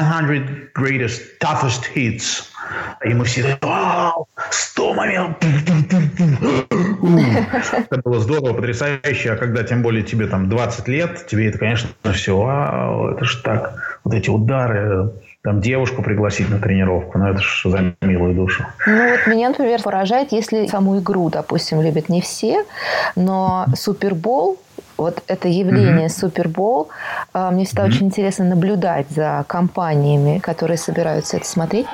Greatest 0.76 1.22
Toughest 1.42 1.84
Hits. 1.96 2.44
И 3.04 3.14
мы 3.14 3.26
все 3.26 3.58
вау, 3.62 4.28
100 4.50 4.94
моментов. 4.94 5.50
Это 7.90 8.02
было 8.04 8.20
здорово, 8.20 8.54
потрясающе. 8.54 9.34
А 9.34 9.38
когда 9.38 9.64
тем 9.64 9.82
более 9.82 10.04
тебе 10.04 10.28
там 10.28 10.50
20 10.50 10.88
лет, 10.88 11.28
тебе 11.28 11.48
это, 11.48 11.58
конечно, 11.60 11.90
все, 12.14 12.38
вау, 12.38 13.10
это 13.12 13.24
ж 13.26 13.36
так. 13.44 14.00
Вот 14.04 14.14
эти 14.14 14.30
удары, 14.30 15.12
там 15.46 15.62
девушку 15.62 16.02
пригласить 16.02 16.50
на 16.50 16.60
тренировку. 16.60 17.20
Ну, 17.20 17.28
это 17.28 17.40
что 17.40 17.70
за 17.70 17.94
милую 18.02 18.34
душу. 18.34 18.66
Ну, 18.88 19.10
вот 19.12 19.28
меня, 19.28 19.50
например, 19.50 19.80
поражает, 19.84 20.32
если 20.32 20.66
саму 20.66 21.00
игру, 21.00 21.30
допустим, 21.30 21.82
любят 21.82 22.10
не 22.10 22.20
все, 22.20 22.66
но 23.16 23.68
Супербол 23.76 24.58
вот 24.98 25.22
это 25.28 25.48
явление 25.48 26.08
mm-hmm. 26.08 26.20
Супербол, 26.20 26.90
а, 27.34 27.52
мне 27.52 27.66
всегда 27.66 27.84
mm-hmm. 27.84 27.88
очень 27.88 28.06
интересно 28.08 28.46
наблюдать 28.46 29.08
за 29.10 29.44
компаниями, 29.48 30.40
которые 30.40 30.78
собираются 30.78 31.38
это 31.38 31.46
смотреть. 31.46 31.86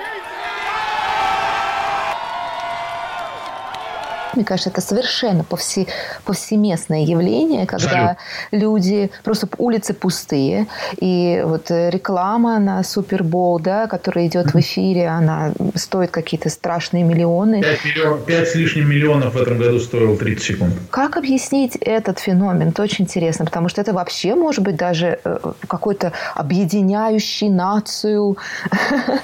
Мне 4.36 4.46
кажется, 4.46 4.70
это 4.70 4.82
совершенно 4.82 5.44
повсе, 5.44 5.88
повсеместное 6.26 7.04
явление, 7.04 7.66
когда 7.66 7.86
Абсолютно. 7.86 8.18
люди, 8.52 9.12
просто 9.24 9.48
улицы 9.58 9.94
пустые, 9.94 10.68
и 11.00 11.42
вот 11.46 11.70
реклама 11.70 12.60
на 12.60 12.84
Супербол, 12.84 13.60
да, 13.60 13.88
которая 13.88 14.28
идет 14.28 14.54
в 14.54 14.60
эфире, 14.60 15.08
она 15.08 15.52
стоит 15.76 16.12
какие-то 16.12 16.50
страшные 16.50 17.04
миллионы. 17.04 17.62
5, 17.62 17.86
миллион, 17.86 18.24
5 18.24 18.48
с 18.48 18.56
лишним 18.56 18.90
миллионов 18.90 19.34
в 19.34 19.42
этом 19.42 19.58
году 19.58 19.80
стоил 19.80 20.18
30 20.18 20.44
секунд. 20.44 20.74
Как 20.90 21.18
объяснить 21.18 21.76
этот 21.76 22.20
феномен? 22.20 22.70
Это 22.70 22.84
очень 22.84 23.06
интересно, 23.06 23.46
потому 23.46 23.70
что 23.70 23.82
это 23.82 23.94
вообще 23.94 24.36
может 24.36 24.64
быть 24.64 24.76
даже 24.76 25.20
э, 25.24 25.38
какой-то 25.68 26.14
объединяющий 26.36 27.50
нацию. 27.50 28.38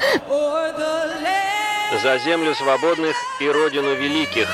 За 2.03 2.17
землю 2.19 2.53
свободных 2.53 3.15
и 3.41 3.49
родину 3.49 3.95
великих. 3.95 4.47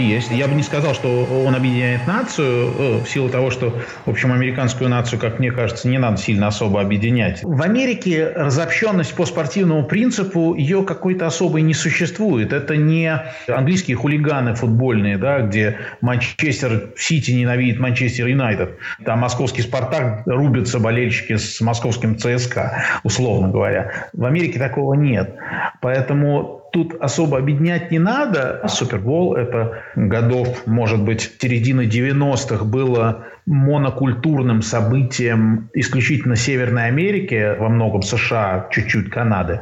Есть. 0.00 0.30
Я 0.30 0.48
бы 0.48 0.54
не 0.54 0.62
сказал, 0.62 0.94
что 0.94 1.24
он 1.24 1.54
объединяет 1.54 2.06
нацию 2.06 2.72
э, 2.78 2.98
в 3.04 3.08
силу 3.08 3.28
того, 3.28 3.50
что, 3.50 3.74
в 4.04 4.10
общем, 4.10 4.32
американскую 4.32 4.88
нацию, 4.90 5.18
как 5.18 5.38
мне 5.38 5.50
кажется, 5.52 5.88
не 5.88 5.98
надо 5.98 6.16
сильно 6.16 6.48
особо 6.48 6.80
объединять. 6.80 7.40
В 7.42 7.62
Америке 7.62 8.32
разобщенность 8.34 9.14
по 9.14 9.26
спортивному 9.26 9.84
принципу, 9.84 10.54
ее 10.54 10.84
какой-то 10.84 11.26
особой 11.26 11.62
не 11.62 11.74
существует. 11.74 12.52
Это 12.52 12.76
не 12.76 13.22
английские 13.48 13.96
хулиганы 13.96 14.54
футбольные, 14.54 15.18
да, 15.18 15.40
где 15.40 15.78
Манчестер 16.00 16.90
Сити 16.96 17.32
ненавидит 17.32 17.78
Манчестер 17.78 18.26
Юнайтед. 18.26 18.78
Там 19.04 19.20
московский 19.20 19.62
Спартак 19.62 20.22
рубятся 20.26 20.78
болельщики 20.78 21.36
с 21.36 21.60
московским 21.60 22.16
ЦСКА, 22.16 22.84
условно 23.02 23.48
говоря. 23.48 24.08
В 24.12 24.24
Америке 24.24 24.58
такого 24.58 24.94
нет. 24.94 25.34
Поэтому 25.80 26.65
тут 26.76 27.00
особо 27.00 27.38
объединять 27.38 27.90
не 27.90 27.98
надо. 27.98 28.60
Супербол– 28.68 29.34
это 29.36 29.82
годов, 29.94 30.66
может 30.66 31.02
быть, 31.02 31.32
середины 31.40 31.86
90-х 31.86 32.66
было 32.66 33.24
монокультурным 33.46 34.60
событием 34.60 35.70
исключительно 35.72 36.34
Северной 36.34 36.86
Америки, 36.86 37.54
во 37.58 37.68
многом 37.68 38.02
США, 38.02 38.66
чуть-чуть 38.72 39.08
Канады. 39.08 39.60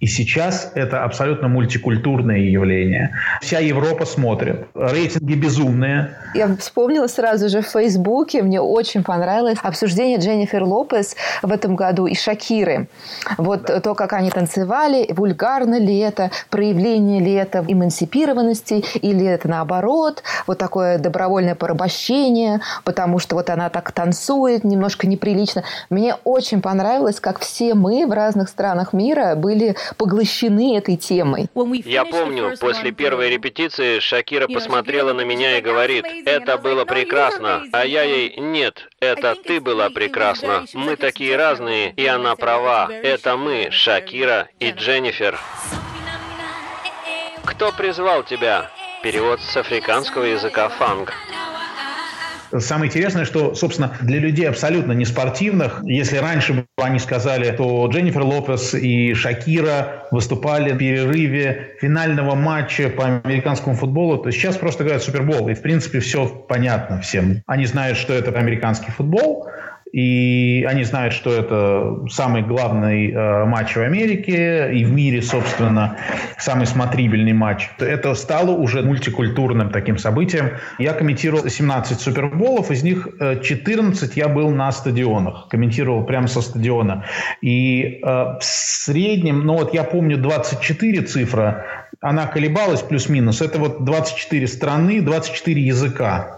И 0.00 0.06
сейчас 0.06 0.72
это 0.74 1.04
абсолютно 1.04 1.48
мультикультурное 1.48 2.38
явление. 2.38 3.14
Вся 3.42 3.58
Европа 3.58 4.06
смотрит. 4.06 4.66
Рейтинги 4.74 5.34
безумные. 5.34 6.16
Я 6.34 6.56
вспомнила 6.56 7.08
сразу 7.08 7.50
же 7.50 7.60
в 7.60 7.66
Фейсбуке, 7.66 8.42
мне 8.42 8.60
очень 8.60 9.04
понравилось 9.04 9.58
обсуждение 9.62 10.18
Дженнифер 10.18 10.62
Лопес 10.62 11.14
в 11.42 11.52
этом 11.52 11.76
году 11.76 12.06
и 12.06 12.14
Шакиры. 12.14 12.88
Вот 13.36 13.64
да. 13.66 13.80
то, 13.80 13.94
как 13.94 14.14
они 14.14 14.30
танцевали, 14.30 15.12
вульгарно 15.12 15.78
ли 15.78 15.98
это, 15.98 16.30
проявление 16.56 17.20
ли 17.20 17.34
это 17.34 17.62
эмансипированности, 17.68 18.82
или 19.02 19.26
это 19.26 19.46
наоборот, 19.46 20.22
вот 20.46 20.56
такое 20.56 20.96
добровольное 20.96 21.54
порабощение, 21.54 22.62
потому 22.82 23.18
что 23.18 23.36
вот 23.36 23.50
она 23.50 23.68
так 23.68 23.92
танцует, 23.92 24.64
немножко 24.64 25.06
неприлично. 25.06 25.64
Мне 25.90 26.14
очень 26.24 26.62
понравилось, 26.62 27.20
как 27.20 27.40
все 27.40 27.74
мы 27.74 28.06
в 28.06 28.12
разных 28.12 28.48
странах 28.48 28.94
мира 28.94 29.34
были 29.34 29.76
поглощены 29.98 30.78
этой 30.78 30.96
темой. 30.96 31.50
Я 31.84 32.06
помню, 32.06 32.54
после 32.58 32.90
первой 32.90 33.28
репетиции 33.28 33.98
Шакира 33.98 34.48
посмотрела 34.48 35.12
на 35.12 35.26
меня 35.26 35.58
и 35.58 35.60
говорит, 35.60 36.06
это 36.24 36.56
было 36.56 36.86
прекрасно, 36.86 37.64
а 37.72 37.84
я 37.84 38.02
ей, 38.02 38.34
нет, 38.38 38.88
это 38.98 39.34
ты 39.34 39.60
была 39.60 39.90
прекрасна, 39.90 40.64
мы 40.72 40.96
такие 40.96 41.36
разные, 41.36 41.92
и 41.92 42.06
она 42.06 42.34
права, 42.34 42.88
это 42.90 43.36
мы, 43.36 43.68
Шакира 43.70 44.48
и 44.58 44.70
Дженнифер. 44.70 45.38
Кто 47.46 47.70
призвал 47.72 48.24
тебя? 48.24 48.70
Перевод 49.02 49.40
с 49.40 49.56
африканского 49.56 50.24
языка 50.24 50.68
фанг. 50.68 51.12
Самое 52.58 52.88
интересное, 52.88 53.24
что, 53.24 53.54
собственно, 53.54 53.96
для 54.00 54.18
людей 54.18 54.48
абсолютно 54.48 54.92
не 54.92 55.04
спортивных, 55.04 55.80
если 55.84 56.18
раньше 56.18 56.52
бы 56.54 56.66
они 56.76 56.98
сказали, 56.98 57.50
то 57.50 57.86
Дженнифер 57.86 58.22
Лопес 58.22 58.74
и 58.74 59.14
Шакира 59.14 60.06
выступали 60.10 60.72
в 60.72 60.78
перерыве 60.78 61.76
финального 61.80 62.34
матча 62.34 62.88
по 62.88 63.04
американскому 63.04 63.76
футболу, 63.76 64.18
то 64.18 64.30
сейчас 64.30 64.56
просто 64.56 64.84
говорят 64.84 65.02
Супербол. 65.02 65.48
И, 65.48 65.54
в 65.54 65.62
принципе, 65.62 66.00
все 66.00 66.26
понятно 66.28 67.00
всем. 67.00 67.42
Они 67.46 67.66
знают, 67.66 67.98
что 67.98 68.12
это 68.12 68.36
американский 68.36 68.90
футбол, 68.90 69.48
и 69.96 70.62
они 70.68 70.84
знают, 70.84 71.14
что 71.14 71.32
это 71.32 72.06
самый 72.10 72.42
главный 72.42 73.10
э, 73.10 73.44
матч 73.46 73.76
в 73.76 73.80
Америке 73.80 74.70
и 74.70 74.84
в 74.84 74.92
мире, 74.92 75.22
собственно, 75.22 75.96
самый 76.36 76.66
смотрибельный 76.66 77.32
матч. 77.32 77.70
Это 77.78 78.14
стало 78.14 78.50
уже 78.50 78.82
мультикультурным 78.82 79.70
таким 79.70 79.96
событием. 79.96 80.50
Я 80.78 80.92
комментировал 80.92 81.48
17 81.48 81.98
суперболов, 81.98 82.70
из 82.70 82.82
них 82.82 83.08
14 83.42 84.10
э, 84.18 84.20
я 84.20 84.28
был 84.28 84.50
на 84.50 84.70
стадионах, 84.70 85.48
комментировал 85.48 86.04
прямо 86.04 86.28
со 86.28 86.42
стадиона. 86.42 87.06
И 87.40 88.00
э, 88.02 88.06
в 88.06 88.40
среднем, 88.42 89.46
ну 89.46 89.54
вот 89.54 89.72
я 89.72 89.82
помню 89.82 90.18
24 90.18 91.02
цифра, 91.04 91.64
она 92.02 92.26
колебалась 92.26 92.82
плюс-минус. 92.82 93.40
Это 93.40 93.58
вот 93.58 93.86
24 93.86 94.46
страны, 94.46 95.00
24 95.00 95.58
языка 95.58 96.35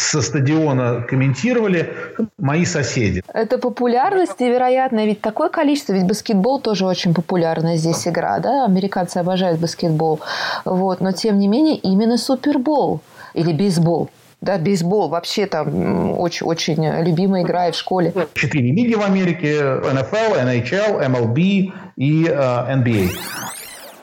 со 0.00 0.22
стадиона 0.22 1.02
комментировали 1.02 1.92
мои 2.38 2.64
соседи. 2.64 3.22
Это 3.32 3.58
популярность 3.58 4.40
невероятная, 4.40 5.06
ведь 5.06 5.20
такое 5.20 5.48
количество, 5.48 5.92
ведь 5.92 6.06
баскетбол 6.06 6.60
тоже 6.60 6.86
очень 6.86 7.14
популярная 7.14 7.76
здесь 7.76 8.08
игра, 8.08 8.38
да, 8.38 8.64
американцы 8.64 9.18
обожают 9.18 9.60
баскетбол, 9.60 10.20
вот, 10.64 11.00
но 11.00 11.12
тем 11.12 11.38
не 11.38 11.48
менее 11.48 11.76
именно 11.76 12.16
супербол 12.16 13.00
или 13.34 13.52
бейсбол 13.52 14.10
да, 14.40 14.56
бейсбол 14.58 15.08
вообще 15.08 15.46
там 15.46 16.18
очень-очень 16.18 17.04
любимая 17.04 17.42
игра 17.42 17.68
и 17.68 17.72
в 17.72 17.74
школе. 17.74 18.12
Четыре 18.34 18.72
лиги 18.72 18.94
в 18.94 19.02
Америке, 19.02 19.56
NFL, 19.58 20.42
NHL, 20.42 21.06
MLB 21.06 21.72
и 21.96 22.24
э, 22.26 22.32
NBA. 22.32 23.10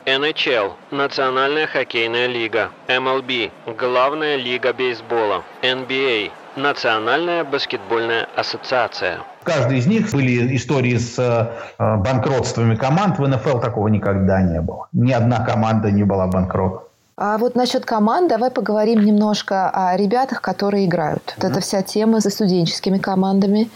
NHL– 0.08 0.72
Национальная 0.90 1.66
хоккейная 1.66 2.28
лига. 2.28 2.70
MLB– 2.88 3.50
Главная 3.78 4.36
лига 4.36 4.72
бейсбола. 4.72 5.42
NBA– 5.62 6.30
Национальная 6.56 7.44
баскетбольная 7.44 8.26
ассоциация. 8.34 9.18
В 9.42 9.44
каждой 9.44 9.78
из 9.78 9.86
них 9.86 10.10
были 10.10 10.56
истории 10.56 10.96
с 10.96 11.18
э, 11.18 11.96
банкротствами 11.98 12.74
команд. 12.74 13.18
В 13.18 13.28
НФЛ 13.28 13.60
такого 13.60 13.88
никогда 13.88 14.40
не 14.40 14.62
было. 14.62 14.88
Ни 14.92 15.12
одна 15.12 15.44
команда 15.44 15.90
не 15.90 16.04
была 16.04 16.26
банкротом. 16.26 16.87
А 17.20 17.36
вот 17.36 17.56
насчет 17.56 17.84
команд 17.84 18.28
давай 18.28 18.48
поговорим 18.48 19.04
немножко 19.04 19.68
о 19.70 19.96
ребятах, 19.96 20.40
которые 20.40 20.86
играют. 20.86 21.34
Вот 21.36 21.50
это 21.50 21.58
вся 21.58 21.82
тема 21.82 22.20
за 22.20 22.30
студенческими 22.30 22.98
командами. 22.98 23.68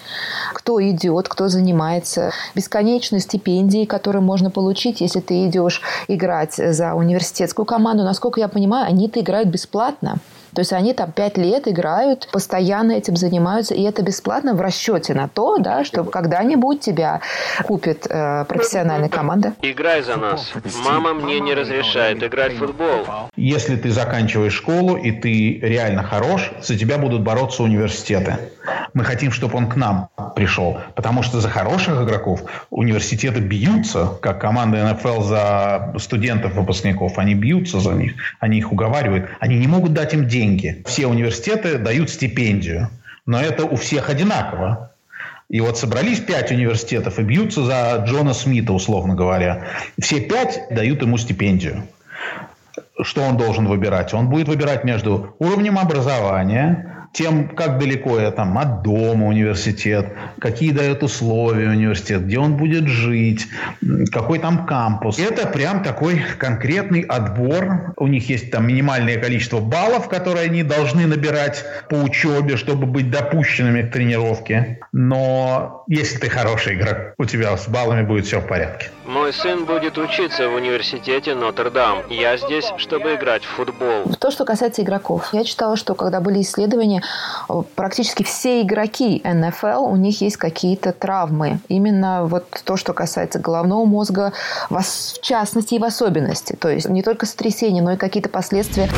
Кто 0.52 0.80
идет, 0.80 1.28
кто 1.28 1.48
занимается. 1.48 2.30
Бесконечные 2.54 3.18
стипендии, 3.18 3.84
которые 3.84 4.22
можно 4.22 4.52
получить, 4.52 5.00
если 5.00 5.18
ты 5.18 5.48
идешь 5.48 5.82
играть 6.06 6.54
за 6.54 6.94
университетскую 6.94 7.66
команду. 7.66 8.04
Насколько 8.04 8.38
я 8.38 8.46
понимаю, 8.46 8.86
они-то 8.86 9.18
играют 9.18 9.48
бесплатно. 9.48 10.18
То 10.54 10.60
есть 10.60 10.72
они 10.72 10.92
там 10.92 11.12
пять 11.12 11.38
лет 11.38 11.66
играют, 11.66 12.28
постоянно 12.30 12.92
этим 12.92 13.16
занимаются, 13.16 13.74
и 13.74 13.82
это 13.82 14.02
бесплатно 14.02 14.54
в 14.54 14.60
расчете 14.60 15.14
на 15.14 15.28
то, 15.28 15.56
да, 15.58 15.84
что 15.84 16.04
когда-нибудь 16.04 16.80
тебя 16.80 17.20
купит 17.64 18.06
э, 18.08 18.44
профессиональная 18.44 19.08
команда. 19.08 19.54
Играй 19.62 20.02
за 20.02 20.16
нас. 20.16 20.52
Мама 20.84 21.14
мне 21.14 21.40
не 21.40 21.54
разрешает 21.54 22.22
играть 22.22 22.52
в 22.54 22.58
футбол. 22.58 23.06
Если 23.36 23.76
ты 23.76 23.90
заканчиваешь 23.90 24.52
школу 24.52 24.96
и 24.96 25.10
ты 25.10 25.58
реально 25.60 26.02
хорош, 26.02 26.52
за 26.62 26.78
тебя 26.78 26.98
будут 26.98 27.22
бороться 27.22 27.62
университеты. 27.62 28.36
Мы 28.94 29.04
хотим, 29.04 29.32
чтобы 29.32 29.56
он 29.56 29.68
к 29.68 29.76
нам 29.76 30.10
пришел, 30.36 30.78
потому 30.94 31.22
что 31.22 31.40
за 31.40 31.48
хороших 31.48 32.02
игроков 32.02 32.42
университеты 32.70 33.40
бьются, 33.40 34.18
как 34.20 34.40
команда 34.40 34.92
НФЛ 34.92 35.22
за 35.22 35.94
студентов-выпускников. 35.98 37.18
Они 37.18 37.34
бьются 37.34 37.80
за 37.80 37.92
них, 37.92 38.14
они 38.38 38.58
их 38.58 38.70
уговаривают. 38.70 39.30
Они 39.40 39.58
не 39.58 39.66
могут 39.66 39.94
дать 39.94 40.14
им 40.14 40.28
деньги 40.28 40.41
деньги. 40.42 40.82
Все 40.86 41.06
университеты 41.06 41.78
дают 41.78 42.10
стипендию, 42.10 42.90
но 43.26 43.40
это 43.40 43.64
у 43.64 43.76
всех 43.76 44.10
одинаково. 44.10 44.90
И 45.48 45.60
вот 45.60 45.78
собрались 45.78 46.20
пять 46.20 46.50
университетов 46.50 47.18
и 47.18 47.22
бьются 47.22 47.62
за 47.64 48.04
Джона 48.06 48.32
Смита, 48.34 48.72
условно 48.72 49.14
говоря. 49.14 49.66
Все 50.00 50.20
пять 50.20 50.62
дают 50.70 51.02
ему 51.02 51.18
стипендию. 51.18 51.84
Что 53.02 53.22
он 53.22 53.36
должен 53.36 53.66
выбирать? 53.66 54.14
Он 54.14 54.28
будет 54.28 54.48
выбирать 54.48 54.84
между 54.84 55.36
уровнем 55.38 55.78
образования, 55.78 57.01
тем, 57.12 57.48
как 57.48 57.78
далеко 57.78 58.18
я 58.18 58.30
там 58.30 58.56
от 58.58 58.82
дома 58.82 59.26
университет, 59.26 60.06
какие 60.38 60.72
дают 60.72 61.02
условия 61.02 61.68
университет, 61.68 62.24
где 62.24 62.38
он 62.38 62.56
будет 62.56 62.88
жить, 62.88 63.46
какой 64.10 64.38
там 64.38 64.66
кампус. 64.66 65.18
Это 65.18 65.46
прям 65.46 65.82
такой 65.82 66.22
конкретный 66.38 67.02
отбор. 67.02 67.94
У 67.96 68.06
них 68.06 68.28
есть 68.28 68.50
там 68.50 68.66
минимальное 68.66 69.18
количество 69.18 69.60
баллов, 69.60 70.08
которые 70.08 70.46
они 70.46 70.62
должны 70.62 71.06
набирать 71.06 71.64
по 71.88 71.96
учебе, 71.96 72.56
чтобы 72.56 72.86
быть 72.86 73.10
допущенными 73.10 73.82
к 73.82 73.92
тренировке. 73.92 74.80
Но 74.92 75.84
если 75.88 76.18
ты 76.18 76.30
хороший 76.30 76.74
игрок, 76.74 77.14
у 77.18 77.24
тебя 77.26 77.56
с 77.56 77.68
баллами 77.68 78.02
будет 78.02 78.24
все 78.26 78.40
в 78.40 78.46
порядке. 78.46 78.86
Мой 79.04 79.32
сын 79.32 79.64
будет 79.64 79.98
учиться 79.98 80.48
в 80.48 80.54
университете 80.54 81.34
Нотр-Дам. 81.34 82.02
Я 82.08 82.36
здесь, 82.36 82.72
чтобы 82.76 83.14
играть 83.14 83.42
в 83.42 83.48
футбол. 83.48 84.04
То, 84.20 84.30
что 84.30 84.44
касается 84.44 84.82
игроков. 84.82 85.30
Я 85.32 85.42
читала, 85.44 85.76
что 85.76 85.94
когда 85.94 86.20
были 86.20 86.40
исследования, 86.40 87.02
практически 87.74 88.22
все 88.22 88.62
игроки 88.62 89.20
НФЛ, 89.24 89.84
у 89.84 89.96
них 89.96 90.20
есть 90.20 90.36
какие-то 90.36 90.92
травмы. 90.92 91.58
Именно 91.68 92.26
вот 92.26 92.46
то, 92.64 92.76
что 92.76 92.92
касается 92.92 93.40
головного 93.40 93.84
мозга, 93.84 94.32
в 94.70 94.82
частности 95.20 95.74
и 95.74 95.78
в 95.78 95.84
особенности. 95.84 96.54
То 96.54 96.68
есть 96.68 96.88
не 96.88 97.02
только 97.02 97.26
сотрясение, 97.26 97.82
но 97.82 97.92
и 97.92 97.96
какие-то 97.96 98.28
последствия. 98.28 98.88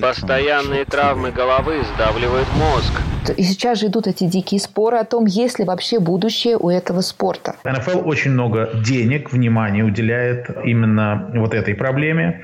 Постоянные 0.00 0.84
травмы 0.84 1.30
головы 1.30 1.84
сдавливают 1.94 2.48
мозг. 2.56 2.92
И 3.30 3.42
сейчас 3.42 3.80
же 3.80 3.86
идут 3.86 4.06
эти 4.06 4.24
дикие 4.24 4.60
споры 4.60 4.98
о 4.98 5.04
том, 5.04 5.26
есть 5.26 5.58
ли 5.58 5.64
вообще 5.64 5.98
будущее 5.98 6.56
у 6.56 6.70
этого 6.70 7.00
спорта. 7.00 7.56
НФЛ 7.64 8.06
очень 8.06 8.32
много 8.32 8.70
денег, 8.84 9.32
внимания 9.32 9.82
уделяет 9.82 10.48
именно 10.64 11.30
вот 11.34 11.54
этой 11.54 11.74
проблеме. 11.74 12.42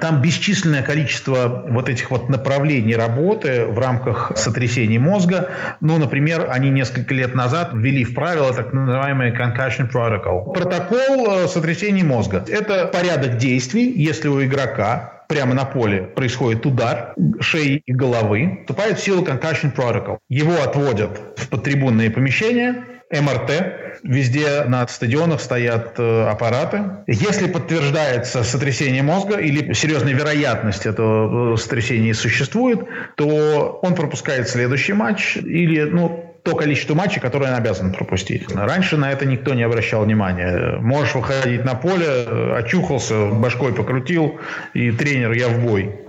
Там 0.00 0.22
бесчисленное 0.22 0.82
количество 0.82 1.64
вот 1.68 1.88
этих 1.88 2.10
вот 2.10 2.28
направлений 2.28 2.96
работы 2.96 3.66
в 3.66 3.78
рамках 3.78 4.32
сотрясений 4.36 4.98
мозга. 4.98 5.50
Ну, 5.80 5.98
например, 5.98 6.48
они 6.50 6.70
несколько 6.70 7.14
лет 7.14 7.34
назад 7.34 7.70
ввели 7.74 8.04
в 8.04 8.14
правила 8.14 8.52
так 8.52 8.72
называемый 8.72 9.32
concussion 9.32 9.90
protocol. 9.90 10.52
Протокол 10.52 11.44
э, 11.44 11.48
сотрясений 11.48 12.02
мозга. 12.02 12.44
Это 12.48 12.86
порядок 12.86 13.36
действий, 13.36 13.92
если 13.92 14.28
у 14.28 14.42
игрока 14.44 15.13
прямо 15.28 15.54
на 15.54 15.64
поле 15.64 16.02
происходит 16.02 16.66
удар 16.66 17.14
шеи 17.40 17.82
и 17.84 17.92
головы, 17.92 18.60
вступает 18.62 18.98
в 18.98 19.02
силу 19.02 19.24
concussion 19.24 19.74
protocol. 19.74 20.18
Его 20.28 20.62
отводят 20.62 21.20
в 21.36 21.48
подтрибунные 21.48 22.10
помещения, 22.10 22.84
МРТ, 23.10 24.00
везде 24.02 24.64
на 24.64 24.86
стадионах 24.88 25.40
стоят 25.40 25.94
э, 25.98 26.26
аппараты. 26.26 26.82
Если 27.06 27.46
подтверждается 27.46 28.42
сотрясение 28.42 29.02
мозга 29.02 29.36
или 29.36 29.72
серьезная 29.72 30.14
вероятность 30.14 30.86
этого 30.86 31.54
э, 31.54 31.56
сотрясения 31.56 32.14
существует, 32.14 32.80
то 33.16 33.78
он 33.82 33.94
пропускает 33.94 34.48
следующий 34.48 34.94
матч 34.94 35.36
или, 35.36 35.82
ну, 35.82 36.23
то 36.44 36.54
количество 36.54 36.94
матчей, 36.94 37.20
которые 37.20 37.50
он 37.52 37.56
обязан 37.56 37.92
пропустить. 37.92 38.54
Раньше 38.54 38.98
на 38.98 39.10
это 39.10 39.24
никто 39.24 39.54
не 39.54 39.62
обращал 39.62 40.04
внимания. 40.04 40.76
Можешь 40.78 41.14
выходить 41.14 41.64
на 41.64 41.74
поле, 41.74 42.54
очухался, 42.54 43.26
башкой 43.28 43.72
покрутил, 43.72 44.38
и 44.74 44.90
тренер, 44.92 45.32
я 45.32 45.48
в 45.48 45.64
бой. 45.64 46.00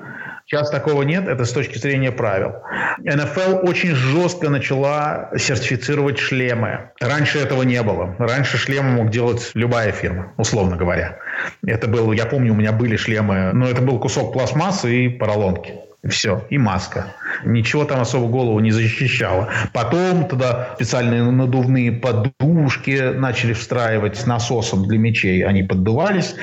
Сейчас 0.45 0.69
такого 0.69 1.01
нет, 1.01 1.27
это 1.27 1.43
с 1.45 1.51
точки 1.51 1.77
зрения 1.79 2.11
правил. 2.11 2.53
НФЛ 2.99 3.67
очень 3.67 3.95
жестко 3.95 4.49
начала 4.49 5.31
сертифицировать 5.35 6.19
шлемы. 6.19 6.91
Раньше 6.99 7.39
этого 7.39 7.63
не 7.63 7.81
было. 7.81 8.15
Раньше 8.19 8.57
шлемы 8.57 8.91
мог 8.91 9.09
делать 9.09 9.51
любая 9.55 9.91
фирма, 9.91 10.33
условно 10.37 10.75
говоря. 10.75 11.17
Это 11.65 11.87
был, 11.87 12.11
я 12.11 12.25
помню, 12.25 12.51
у 12.51 12.55
меня 12.55 12.73
были 12.73 12.95
шлемы, 12.95 13.53
но 13.53 13.67
это 13.67 13.81
был 13.81 13.99
кусок 13.99 14.33
пластмассы 14.33 15.05
и 15.05 15.09
поролонки. 15.09 15.73
Все, 16.07 16.45
и 16.51 16.57
маска. 16.57 17.07
Ничего 17.43 17.83
там 17.83 17.99
особо 17.99 18.27
голову 18.27 18.59
не 18.59 18.71
защищало. 18.71 19.49
Потом 19.73 20.27
туда 20.27 20.69
специальные 20.75 21.23
надувные 21.23 21.91
подушки 21.91 23.13
начали 23.15 23.53
встраивать 23.53 24.15
с 24.15 24.27
насосом 24.27 24.87
для 24.87 24.99
мечей. 24.99 25.43
Они 25.43 25.63
поддувались, 25.63 26.35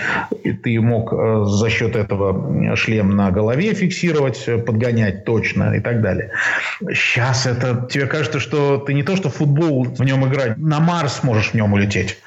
и 0.42 0.52
ты 0.52 0.80
мог 0.80 1.12
э, 1.12 1.44
за 1.46 1.70
счет 1.70 1.94
этого 1.94 2.76
шлем 2.76 3.14
на 3.14 3.30
голове 3.30 3.72
фиксировать, 3.74 4.44
подгонять 4.66 5.24
точно 5.24 5.74
и 5.74 5.80
так 5.80 6.02
далее. 6.02 6.32
Сейчас 6.92 7.46
это 7.46 7.86
тебе 7.88 8.06
кажется, 8.06 8.40
что 8.40 8.78
ты 8.78 8.94
не 8.94 9.04
то, 9.04 9.16
что 9.16 9.30
футбол 9.30 9.84
в 9.84 10.02
нем 10.02 10.26
играть, 10.26 10.56
на 10.56 10.80
Марс 10.80 11.22
можешь 11.22 11.50
в 11.50 11.54
нем 11.54 11.72
улететь. 11.72 12.18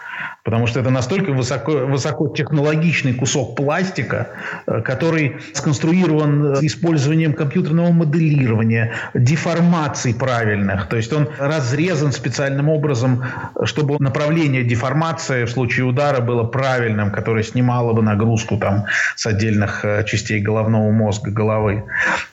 Потому 0.45 0.67
что 0.67 0.79
это 0.79 0.91
настолько 0.91 1.31
высоко, 1.31 1.71
высокотехнологичный 1.71 3.15
кусок 3.15 3.55
пластика, 3.55 4.27
э, 4.67 4.81
который 4.81 5.37
сконструирован 5.53 6.63
использованием 6.63 7.33
компьютерного 7.33 7.91
моделирования, 7.91 8.93
деформаций 9.15 10.13
правильных. 10.13 10.87
То 10.87 10.97
есть 10.97 11.11
он 11.11 11.29
разрезан 11.39 12.11
специальным 12.11 12.69
образом, 12.69 13.23
чтобы 13.63 13.95
направление 13.97 14.63
деформации 14.63 15.45
в 15.45 15.49
случае 15.49 15.87
удара 15.87 16.21
было 16.21 16.43
правильным, 16.43 17.09
которое 17.09 17.43
снимало 17.43 17.93
бы 17.93 18.03
нагрузку 18.03 18.57
там, 18.57 18.85
с 19.15 19.25
отдельных 19.25 19.83
э, 19.83 20.03
частей 20.05 20.39
головного 20.41 20.91
мозга, 20.91 21.31
головы. 21.31 21.85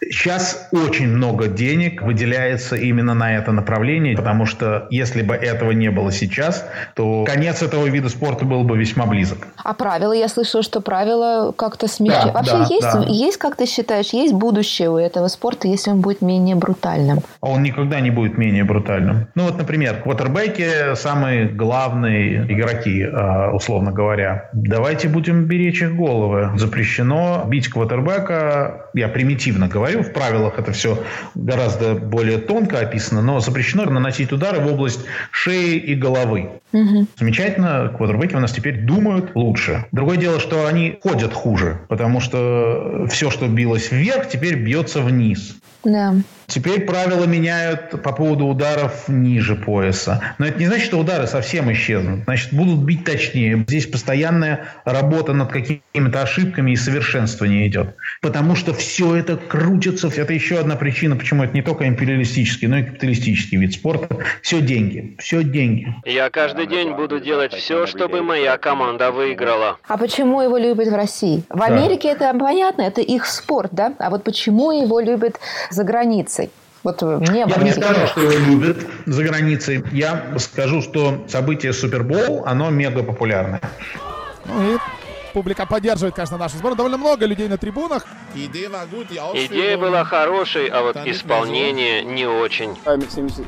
Сейчас 0.03 0.69
очень 0.71 1.09
много 1.09 1.49
денег 1.49 2.03
выделяется 2.03 2.77
именно 2.77 3.15
на 3.15 3.39
это 3.39 3.53
направление, 3.53 4.15
потому 4.15 4.45
что 4.45 4.87
если 4.91 5.23
бы 5.23 5.35
этого 5.35 5.71
не 5.71 5.91
было 5.91 6.13
сейчас, 6.13 6.69
то 6.95 7.25
конец 7.25 7.63
этого 7.63 7.87
вида 7.87 8.02
вида 8.03 8.09
спорта 8.09 8.45
был 8.45 8.65
бы 8.65 8.77
весьма 8.77 9.07
близок. 9.07 9.49
А 9.57 9.75
правила? 9.75 10.13
Я 10.13 10.29
слышала, 10.29 10.63
что 10.63 10.81
правила 10.81 11.53
как-то 11.57 11.89
смягчают. 11.89 12.33
Да, 12.33 12.39
Вообще 12.39 12.53
да, 12.53 12.67
есть, 12.69 12.93
да. 12.93 13.05
есть, 13.09 13.37
как 13.39 13.57
ты 13.57 13.67
считаешь, 13.67 14.13
есть 14.13 14.35
будущее 14.35 14.91
у 14.91 14.97
этого 14.97 15.29
спорта, 15.29 15.69
если 15.69 15.91
он 15.91 16.01
будет 16.01 16.21
менее 16.23 16.57
брутальным? 16.57 17.21
А 17.41 17.49
он 17.49 17.63
никогда 17.63 18.01
не 18.01 18.11
будет 18.11 18.39
менее 18.39 18.65
брутальным. 18.65 19.29
Ну 19.35 19.45
вот, 19.45 19.57
например, 19.57 20.03
квотербеки 20.03 20.95
самые 20.97 21.47
главные 21.47 22.53
игроки, 22.53 23.05
а, 23.05 23.53
условно 23.53 23.93
говоря. 23.93 24.51
Давайте 24.53 25.09
будем 25.09 25.45
беречь 25.45 25.83
их 25.83 25.97
головы. 25.97 26.51
Запрещено 26.57 27.45
бить 27.47 27.69
квотербека, 27.69 28.87
я 28.95 29.09
примитивно 29.09 29.69
говорю, 29.69 30.03
в 30.03 30.13
правилах 30.13 30.59
это 30.59 30.73
все 30.73 30.99
гораздо 31.35 31.95
более 31.95 32.39
тонко 32.39 32.81
описано, 32.81 33.23
но 33.23 33.41
запрещено 33.41 33.85
наносить 33.85 34.33
удары 34.33 34.61
в 34.61 34.73
область 34.73 35.01
шеи 35.31 35.77
и 35.77 35.95
головы. 35.95 36.51
Угу. 36.73 37.07
Замечательно, 37.19 37.92
квотербеки 37.93 38.35
у 38.35 38.41
нас 38.41 38.53
теперь 38.53 38.81
думают 38.81 39.33
лучше. 39.35 39.87
Другое 39.93 40.17
дело, 40.17 40.41
что 40.41 40.67
они 40.67 40.99
ходят 41.03 41.33
хуже, 41.33 41.81
потому 41.89 42.21
что 42.21 43.07
все, 43.11 43.31
что 43.31 43.47
билось 43.49 43.91
вверх, 43.93 44.29
теперь 44.29 44.57
бьется 44.57 45.01
вниз. 45.01 45.57
Да. 45.85 46.15
Теперь 46.53 46.83
правила 46.83 47.25
меняют 47.25 48.03
по 48.03 48.13
поводу 48.13 48.45
ударов 48.45 49.09
ниже 49.09 49.57
пояса. 49.57 50.23
Но 50.37 50.45
это 50.45 50.59
не 50.59 50.67
значит, 50.67 50.85
что 50.85 50.99
удары 50.99 51.27
совсем 51.27 51.73
исчезнут. 51.73 52.25
Значит, 52.25 52.53
будут 52.53 52.81
бить 52.81 53.07
точнее. 53.07 53.65
Здесь 53.67 53.87
постоянная 53.87 54.67
работа 54.85 55.33
над 55.33 55.51
какими-то 55.51 56.21
ошибками 56.21 56.73
и 56.73 56.77
совершенствование 56.77 57.67
идет. 57.69 57.97
Потому 58.21 58.55
что 58.55 58.75
все 58.75 59.17
это 59.17 59.39
крутится. 59.39 60.09
Это 60.15 60.35
еще 60.35 60.59
одна 60.59 60.77
причина, 60.77 61.17
почему 61.17 61.43
это 61.43 61.55
не 61.55 61.63
только 61.63 61.89
империалистический, 61.89 62.69
но 62.69 62.81
и 62.81 62.83
капиталистический 62.83 63.57
вид 63.57 63.73
спорта. 63.73 64.15
Все 64.43 64.61
деньги. 64.61 65.17
Все 65.21 65.43
деньги. 65.43 65.87
Я 66.05 66.29
каждый 66.29 66.67
день 66.67 66.93
буду 66.93 67.19
делать 67.19 67.55
все, 67.55 67.87
чтобы 67.87 68.21
моя 68.21 68.59
команда 68.59 69.11
выиграла. 69.11 69.79
А 69.89 69.97
почему 69.97 70.43
его 70.43 70.59
любят 70.59 70.89
в 70.89 70.95
России? 70.95 71.45
В 71.49 71.63
Америке 71.63 72.15
да. 72.15 72.29
это 72.29 72.39
понятно, 72.39 72.83
это 72.83 73.01
их 73.01 73.25
спорт, 73.25 73.71
да? 73.73 73.95
А 73.99 74.11
вот 74.11 74.23
почему 74.23 74.71
его 74.71 75.01
любят 75.01 75.41
за 75.71 75.85
границей? 75.85 76.42
Вот 76.83 77.03
мне 77.03 77.47
Я 77.49 77.57
не 77.63 77.73
скажу, 77.73 78.07
что 78.07 78.21
его 78.21 78.33
любят 78.47 78.79
за 79.07 79.23
границей. 79.23 79.85
Я 79.93 80.35
скажу, 80.39 80.83
что 80.83 81.25
событие 81.29 81.73
Супербол, 81.73 82.45
оно 82.45 82.71
мега 82.71 83.03
популярное. 83.03 83.61
Ну 84.47 84.75
и 84.75 84.79
Публика 85.33 85.67
поддерживает, 85.67 86.15
конечно, 86.15 86.37
нашу 86.37 86.57
сборную. 86.57 86.77
Довольно 86.77 86.99
много 86.99 87.27
людей 87.27 87.49
на 87.49 87.57
трибунах. 87.57 88.07
Идея 88.35 89.79
была 89.79 90.05
хорошей, 90.05 90.67
а 90.67 90.83
вот 90.83 90.97
исполнение 91.07 92.03
не 92.03 92.27
очень. 92.27 92.77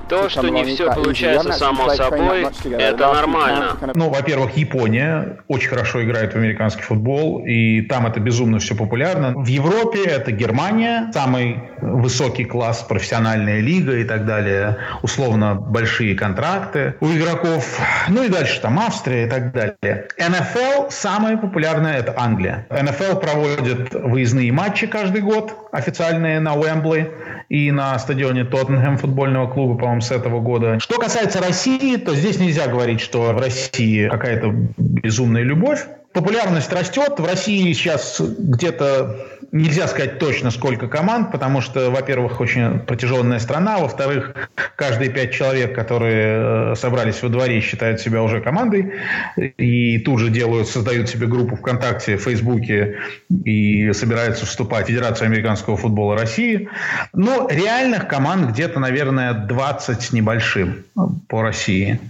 То, 0.08 0.28
что 0.28 0.48
не 0.48 0.64
все 0.64 0.92
получается 0.92 1.52
само 1.52 1.90
собой, 1.90 2.46
это 2.64 3.12
нормально. 3.12 3.76
Ну, 3.94 4.10
во-первых, 4.10 4.56
Япония 4.56 5.38
очень 5.48 5.68
хорошо 5.68 6.02
играет 6.02 6.32
в 6.32 6.36
американский 6.36 6.82
футбол, 6.82 7.44
и 7.44 7.82
там 7.82 8.06
это 8.06 8.20
безумно 8.20 8.58
все 8.58 8.74
популярно. 8.74 9.34
В 9.36 9.46
Европе 9.46 10.04
это 10.04 10.32
Германия, 10.32 11.10
самый 11.12 11.58
высокий 11.80 12.44
класс, 12.44 12.82
профессиональная 12.82 13.60
лига 13.60 13.96
и 13.96 14.04
так 14.04 14.26
далее, 14.26 14.78
условно 15.02 15.54
большие 15.54 16.14
контракты 16.14 16.94
у 17.00 17.06
игроков. 17.06 17.78
Ну 18.08 18.24
и 18.24 18.28
дальше 18.28 18.60
там 18.60 18.78
Австрия 18.78 19.26
и 19.26 19.30
так 19.30 19.52
далее. 19.52 20.08
НФЛ 20.18 20.90
самая 20.90 21.36
популярная 21.36 21.73
популярная– 21.74 21.98
это 22.00 22.14
Англия. 22.16 22.66
НФЛ 22.70 23.18
проводит 23.18 23.94
выездные 23.94 24.52
матчи 24.52 24.86
каждый 24.86 25.22
год, 25.22 25.54
официальные 25.72 26.40
на 26.40 26.54
Уэмбли 26.54 27.10
и 27.48 27.70
на 27.70 27.98
стадионе 27.98 28.44
Тоттенхэм 28.44 28.98
футбольного 28.98 29.50
клуба, 29.50 29.78
по-моему, 29.78 30.00
с 30.00 30.10
этого 30.10 30.40
года. 30.40 30.78
Что 30.80 30.98
касается 30.98 31.40
России, 31.40 31.96
то 31.96 32.14
здесь 32.14 32.38
нельзя 32.38 32.68
говорить, 32.68 33.00
что 33.00 33.32
в 33.32 33.38
России 33.38 34.08
какая-то 34.08 34.52
безумная 34.76 35.42
любовь 35.42 35.86
популярность 36.14 36.72
растет. 36.72 37.18
В 37.18 37.26
России 37.26 37.72
сейчас 37.72 38.20
где-то 38.20 39.16
нельзя 39.54 39.86
сказать 39.86 40.18
точно, 40.18 40.50
сколько 40.50 40.88
команд, 40.88 41.30
потому 41.30 41.60
что, 41.60 41.90
во-первых, 41.90 42.40
очень 42.40 42.80
протяженная 42.80 43.38
страна, 43.38 43.78
во-вторых, 43.78 44.34
каждые 44.76 45.10
пять 45.10 45.32
человек, 45.32 45.74
которые 45.74 46.72
э, 46.72 46.74
собрались 46.76 47.22
во 47.22 47.28
дворе, 47.28 47.60
считают 47.60 48.00
себя 48.00 48.22
уже 48.22 48.40
командой 48.40 48.92
и 49.36 49.98
тут 49.98 50.18
же 50.18 50.30
делают, 50.30 50.68
создают 50.68 51.08
себе 51.08 51.28
группу 51.28 51.54
ВКонтакте, 51.56 52.16
Фейсбуке 52.16 52.98
и 53.44 53.92
собираются 53.92 54.44
вступать 54.44 54.86
в 54.86 54.88
Федерацию 54.88 55.26
американского 55.26 55.76
футбола 55.76 56.16
России. 56.16 56.68
Но 57.12 57.48
реальных 57.48 58.08
команд 58.08 58.50
где-то, 58.50 58.80
наверное, 58.80 59.34
20 59.34 60.12
небольшим 60.12 60.84
по 61.28 61.42
России. 61.42 62.00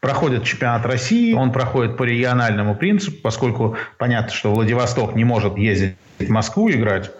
Проходит 0.00 0.44
чемпионат 0.44 0.86
России, 0.86 1.32
он 1.32 1.52
проходит 1.52 1.96
по 1.96 2.04
региональному 2.04 2.74
принципу, 2.76 3.16
поскольку 3.22 3.51
понятно, 3.98 4.32
что 4.32 4.52
Владивосток 4.52 5.14
не 5.14 5.24
может 5.24 5.56
ездить 5.56 5.96
в 6.18 6.28
Москву 6.28 6.70
играть 6.70 7.10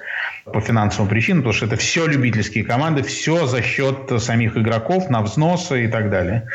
по 0.45 0.61
финансовым 0.61 1.09
причинам, 1.09 1.42
потому 1.42 1.55
что 1.55 1.66
это 1.66 1.77
все 1.77 2.07
любительские 2.07 2.64
команды, 2.64 3.03
все 3.03 3.47
за 3.47 3.62
счет 3.62 4.11
самих 4.18 4.57
игроков 4.57 5.09
на 5.09 5.23
взносы 5.23 5.85
и 5.85 5.88
так 5.88 6.11
далее. 6.11 6.49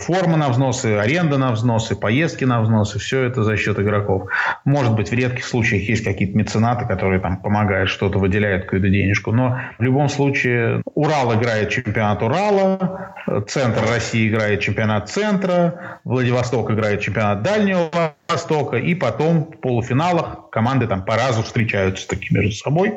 Форма 0.00 0.36
на 0.36 0.48
взносы, 0.48 0.96
аренда 0.96 1.38
на 1.38 1.52
взносы, 1.52 1.94
поездки 1.94 2.44
на 2.44 2.60
взносы, 2.60 2.98
все 2.98 3.22
это 3.22 3.44
за 3.44 3.56
счет 3.56 3.78
игроков. 3.78 4.28
Может 4.64 4.96
быть, 4.96 5.10
в 5.10 5.12
редких 5.12 5.44
случаях 5.44 5.88
есть 5.88 6.02
какие-то 6.02 6.36
меценаты, 6.36 6.86
которые 6.86 7.20
там 7.20 7.36
помогают, 7.36 7.88
что-то 7.88 8.18
выделяют, 8.18 8.64
какую-то 8.64 8.88
денежку. 8.88 9.30
Но 9.30 9.60
в 9.78 9.82
любом 9.82 10.08
случае 10.08 10.82
Урал 10.94 11.32
играет 11.34 11.70
чемпионат 11.70 12.20
Урала, 12.20 13.14
Центр 13.46 13.82
России 13.88 14.28
играет 14.28 14.60
чемпионат 14.60 15.08
Центра, 15.08 16.00
Владивосток 16.02 16.72
играет 16.72 17.00
чемпионат 17.00 17.42
Дальнего 17.42 17.90
Востока, 18.28 18.76
и 18.76 18.96
потом 18.96 19.52
в 19.52 19.58
полуфиналах 19.58 20.50
команды 20.50 20.88
там 20.88 21.04
по 21.04 21.14
разу 21.14 21.44
встречаются 21.44 22.08
таки 22.08 22.34
между 22.34 22.52
собой, 22.52 22.94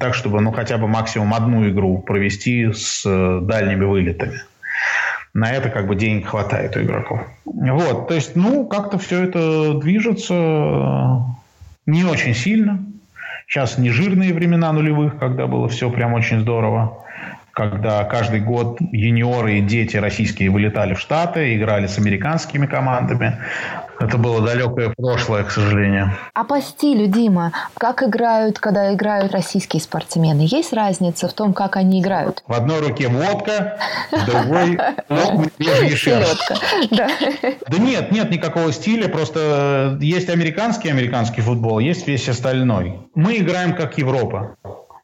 так 0.00 0.14
чтобы 0.14 0.40
ну 0.40 0.52
хотя 0.52 0.78
бы 0.78 0.88
максимум 0.88 1.34
одну 1.34 1.68
игру 1.68 1.98
провести 1.98 2.72
с 2.72 3.04
э, 3.04 3.40
дальними 3.42 3.84
вылетами 3.84 4.40
на 5.38 5.52
это 5.52 5.70
как 5.70 5.86
бы 5.86 5.94
денег 5.94 6.26
хватает 6.26 6.76
у 6.76 6.82
игроков. 6.82 7.20
Вот, 7.44 8.08
то 8.08 8.14
есть, 8.14 8.34
ну, 8.36 8.66
как-то 8.66 8.98
все 8.98 9.22
это 9.22 9.74
движется 9.74 10.34
э, 10.34 11.16
не 11.86 12.04
очень 12.04 12.34
сильно. 12.34 12.84
Сейчас 13.46 13.78
не 13.78 13.90
жирные 13.90 14.34
времена 14.34 14.72
нулевых, 14.72 15.18
когда 15.18 15.46
было 15.46 15.68
все 15.68 15.90
прям 15.90 16.12
очень 16.14 16.40
здорово 16.40 17.04
когда 17.58 18.04
каждый 18.04 18.38
год 18.38 18.78
юниоры 18.92 19.58
и 19.58 19.60
дети 19.60 19.96
российские 19.96 20.48
вылетали 20.48 20.94
в 20.94 21.00
Штаты, 21.00 21.56
играли 21.56 21.88
с 21.88 21.98
американскими 21.98 22.66
командами. 22.66 23.38
Это 24.00 24.16
было 24.16 24.40
далекое 24.40 24.92
прошлое, 24.96 25.42
к 25.42 25.50
сожалению. 25.50 26.12
А 26.32 26.44
по 26.44 26.60
стилю, 26.60 27.08
Дима, 27.08 27.52
как 27.76 28.02
играют, 28.02 28.58
когда 28.58 28.94
играют 28.94 29.32
российские 29.32 29.82
спортсмены? 29.82 30.42
Есть 30.42 30.72
разница 30.72 31.28
в 31.28 31.32
том, 31.32 31.52
как 31.52 31.76
они 31.76 32.00
играют? 32.00 32.42
В 32.46 32.52
одной 32.52 32.80
руке 32.80 33.08
водка, 33.08 33.78
в 34.12 34.24
другой 34.24 34.78
Селедка. 35.96 36.54
Да. 36.90 37.08
да 37.66 37.78
нет, 37.78 38.12
нет 38.12 38.30
никакого 38.30 38.72
стиля, 38.72 39.08
просто 39.08 39.98
есть 40.00 40.28
американский 40.28 40.88
американский 40.90 41.40
футбол, 41.40 41.80
есть 41.80 42.06
весь 42.06 42.28
остальной. 42.28 43.10
Мы 43.14 43.38
играем 43.38 43.74
как 43.74 43.98
Европа. 43.98 44.56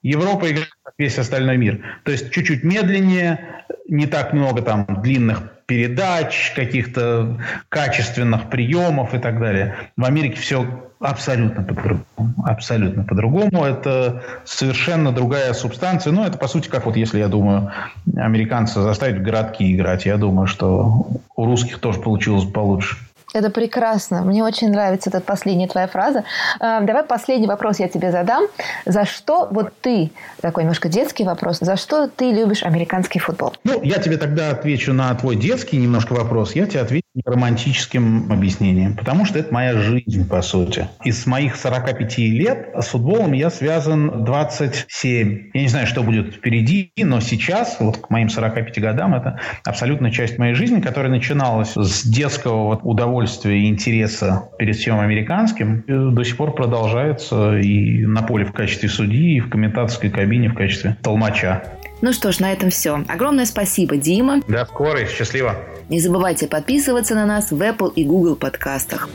Европа 0.03 0.51
играет 0.51 0.71
как 0.85 0.95
весь 0.99 1.19
остальной 1.19 1.57
мир. 1.57 1.83
То 2.05 2.13
есть 2.13 2.31
чуть-чуть 2.31 2.63
медленнее, 2.63 3.65
не 3.89 4.07
так 4.07 4.33
много 4.33 4.63
там 4.63 4.87
длинных 5.03 5.54
передач, 5.67 6.53
каких-то 6.55 7.39
качественных 7.69 8.51
приемов 8.51 9.15
и 9.15 9.19
так 9.19 9.39
далее. 9.39 9.77
В 9.97 10.05
Америке 10.05 10.41
все 10.41 10.67
абсолютно 11.01 11.63
по-другому. 11.63 12.05
Абсолютно 12.45 13.05
по-другому. 13.05 13.65
Это 13.65 14.23
совершенно 14.45 15.13
другая 15.13 15.53
субстанция. 15.53 16.13
Ну, 16.13 16.25
это, 16.25 16.39
по 16.39 16.49
сути, 16.49 16.69
как 16.69 16.87
вот 16.87 16.97
если, 16.97 17.19
я 17.19 17.29
думаю, 17.29 17.73
американцы 18.17 18.81
заставить 18.81 19.21
в 19.21 19.23
городки 19.23 19.75
играть. 19.75 20.07
Я 20.07 20.17
думаю, 20.17 20.47
что 20.47 21.07
у 21.37 21.45
русских 21.45 21.79
тоже 21.79 22.01
получилось 22.01 22.45
получше. 22.45 22.97
Это 23.35 23.51
прекрасно. 23.51 24.23
Мне 24.23 24.45
очень 24.45 24.71
нравится 24.71 25.11
эта 25.11 25.21
последняя 25.21 25.67
твоя 25.67 25.89
фраза. 25.89 26.23
А, 26.61 26.81
давай 26.81 27.03
последний 27.03 27.49
вопрос 27.49 27.81
я 27.81 27.89
тебе 27.89 28.13
задам. 28.13 28.45
За 28.87 29.05
что 29.05 29.49
вот 29.51 29.73
ты, 29.81 30.13
такой 30.41 30.63
немножко 30.63 30.89
детский 30.89 31.25
вопрос, 31.25 31.59
за 31.59 31.77
что 31.77 32.07
ты 32.07 32.31
любишь 32.31 32.63
американский 32.63 33.19
футбол? 33.19 33.53
Ну, 33.65 33.83
я 33.83 33.99
тебе 33.99 34.19
тогда 34.19 34.51
отвечу 34.51 34.93
на 34.93 35.13
твой 35.17 35.35
детский 35.35 35.79
немножко 35.79 36.13
вопрос. 36.13 36.55
Я 36.55 36.67
тебе 36.67 36.81
отвечу 36.83 37.04
романтическим 37.25 38.33
объяснением, 38.33 38.97
потому 38.97 39.25
что 39.25 39.39
это 39.39 39.53
моя 39.53 39.79
жизнь, 39.79 40.29
по 40.29 40.43
сути. 40.43 40.89
Из 41.05 41.27
моих 41.27 41.57
45 41.57 42.19
лет 42.19 42.69
с 42.79 42.89
футболом 42.89 43.33
я 43.33 43.51
связан 43.51 44.25
27. 44.25 45.51
Я 45.55 45.61
не 45.61 45.69
знаю, 45.69 45.87
что 45.87 46.03
будет 46.03 46.35
впереди, 46.35 46.93
но 46.97 47.21
сейчас, 47.21 47.77
вот 47.79 47.99
к 47.99 48.11
моим 48.11 48.29
45 48.29 48.81
годам, 48.81 49.15
это 49.15 49.39
абсолютная 49.65 50.11
часть 50.11 50.39
моей 50.39 50.55
жизни, 50.55 50.81
которая 50.81 51.11
начиналась 51.11 51.75
с 51.77 52.05
детского 52.05 52.65
вот 52.65 52.81
удовольствия 52.83 53.61
и 53.61 53.69
интереса 53.69 54.49
перед 54.59 54.77
всем 54.77 54.99
американским, 54.99 55.85
до 55.87 56.25
сих 56.25 56.37
пор 56.37 56.55
продолжается 56.55 57.59
и 57.59 58.05
на 58.07 58.23
поле 58.23 58.45
в 58.45 58.53
качестве 58.53 58.89
судьи, 58.89 59.37
и 59.37 59.41
в 59.41 59.51
комментаторской 59.51 60.11
кабине 60.11 60.49
в 60.49 60.55
качестве 60.55 60.97
толмача. 61.03 61.63
Ну 62.05 62.13
что 62.13 62.33
ж, 62.33 62.41
на 62.41 62.53
этом 62.53 62.69
все. 62.69 63.03
Огромное 63.09 63.47
спасибо, 63.47 63.97
Дима. 63.97 64.43
До 64.47 64.67
скорой, 64.67 65.09
счастливо. 65.09 65.57
Не 65.89 66.01
забывайте 66.01 66.47
подписываться 66.47 67.15
на 67.15 67.25
нас 67.25 67.51
в 67.51 67.59
Apple 67.59 67.95
и 67.95 68.05
Google 68.05 68.37
подкастах. 68.37 69.09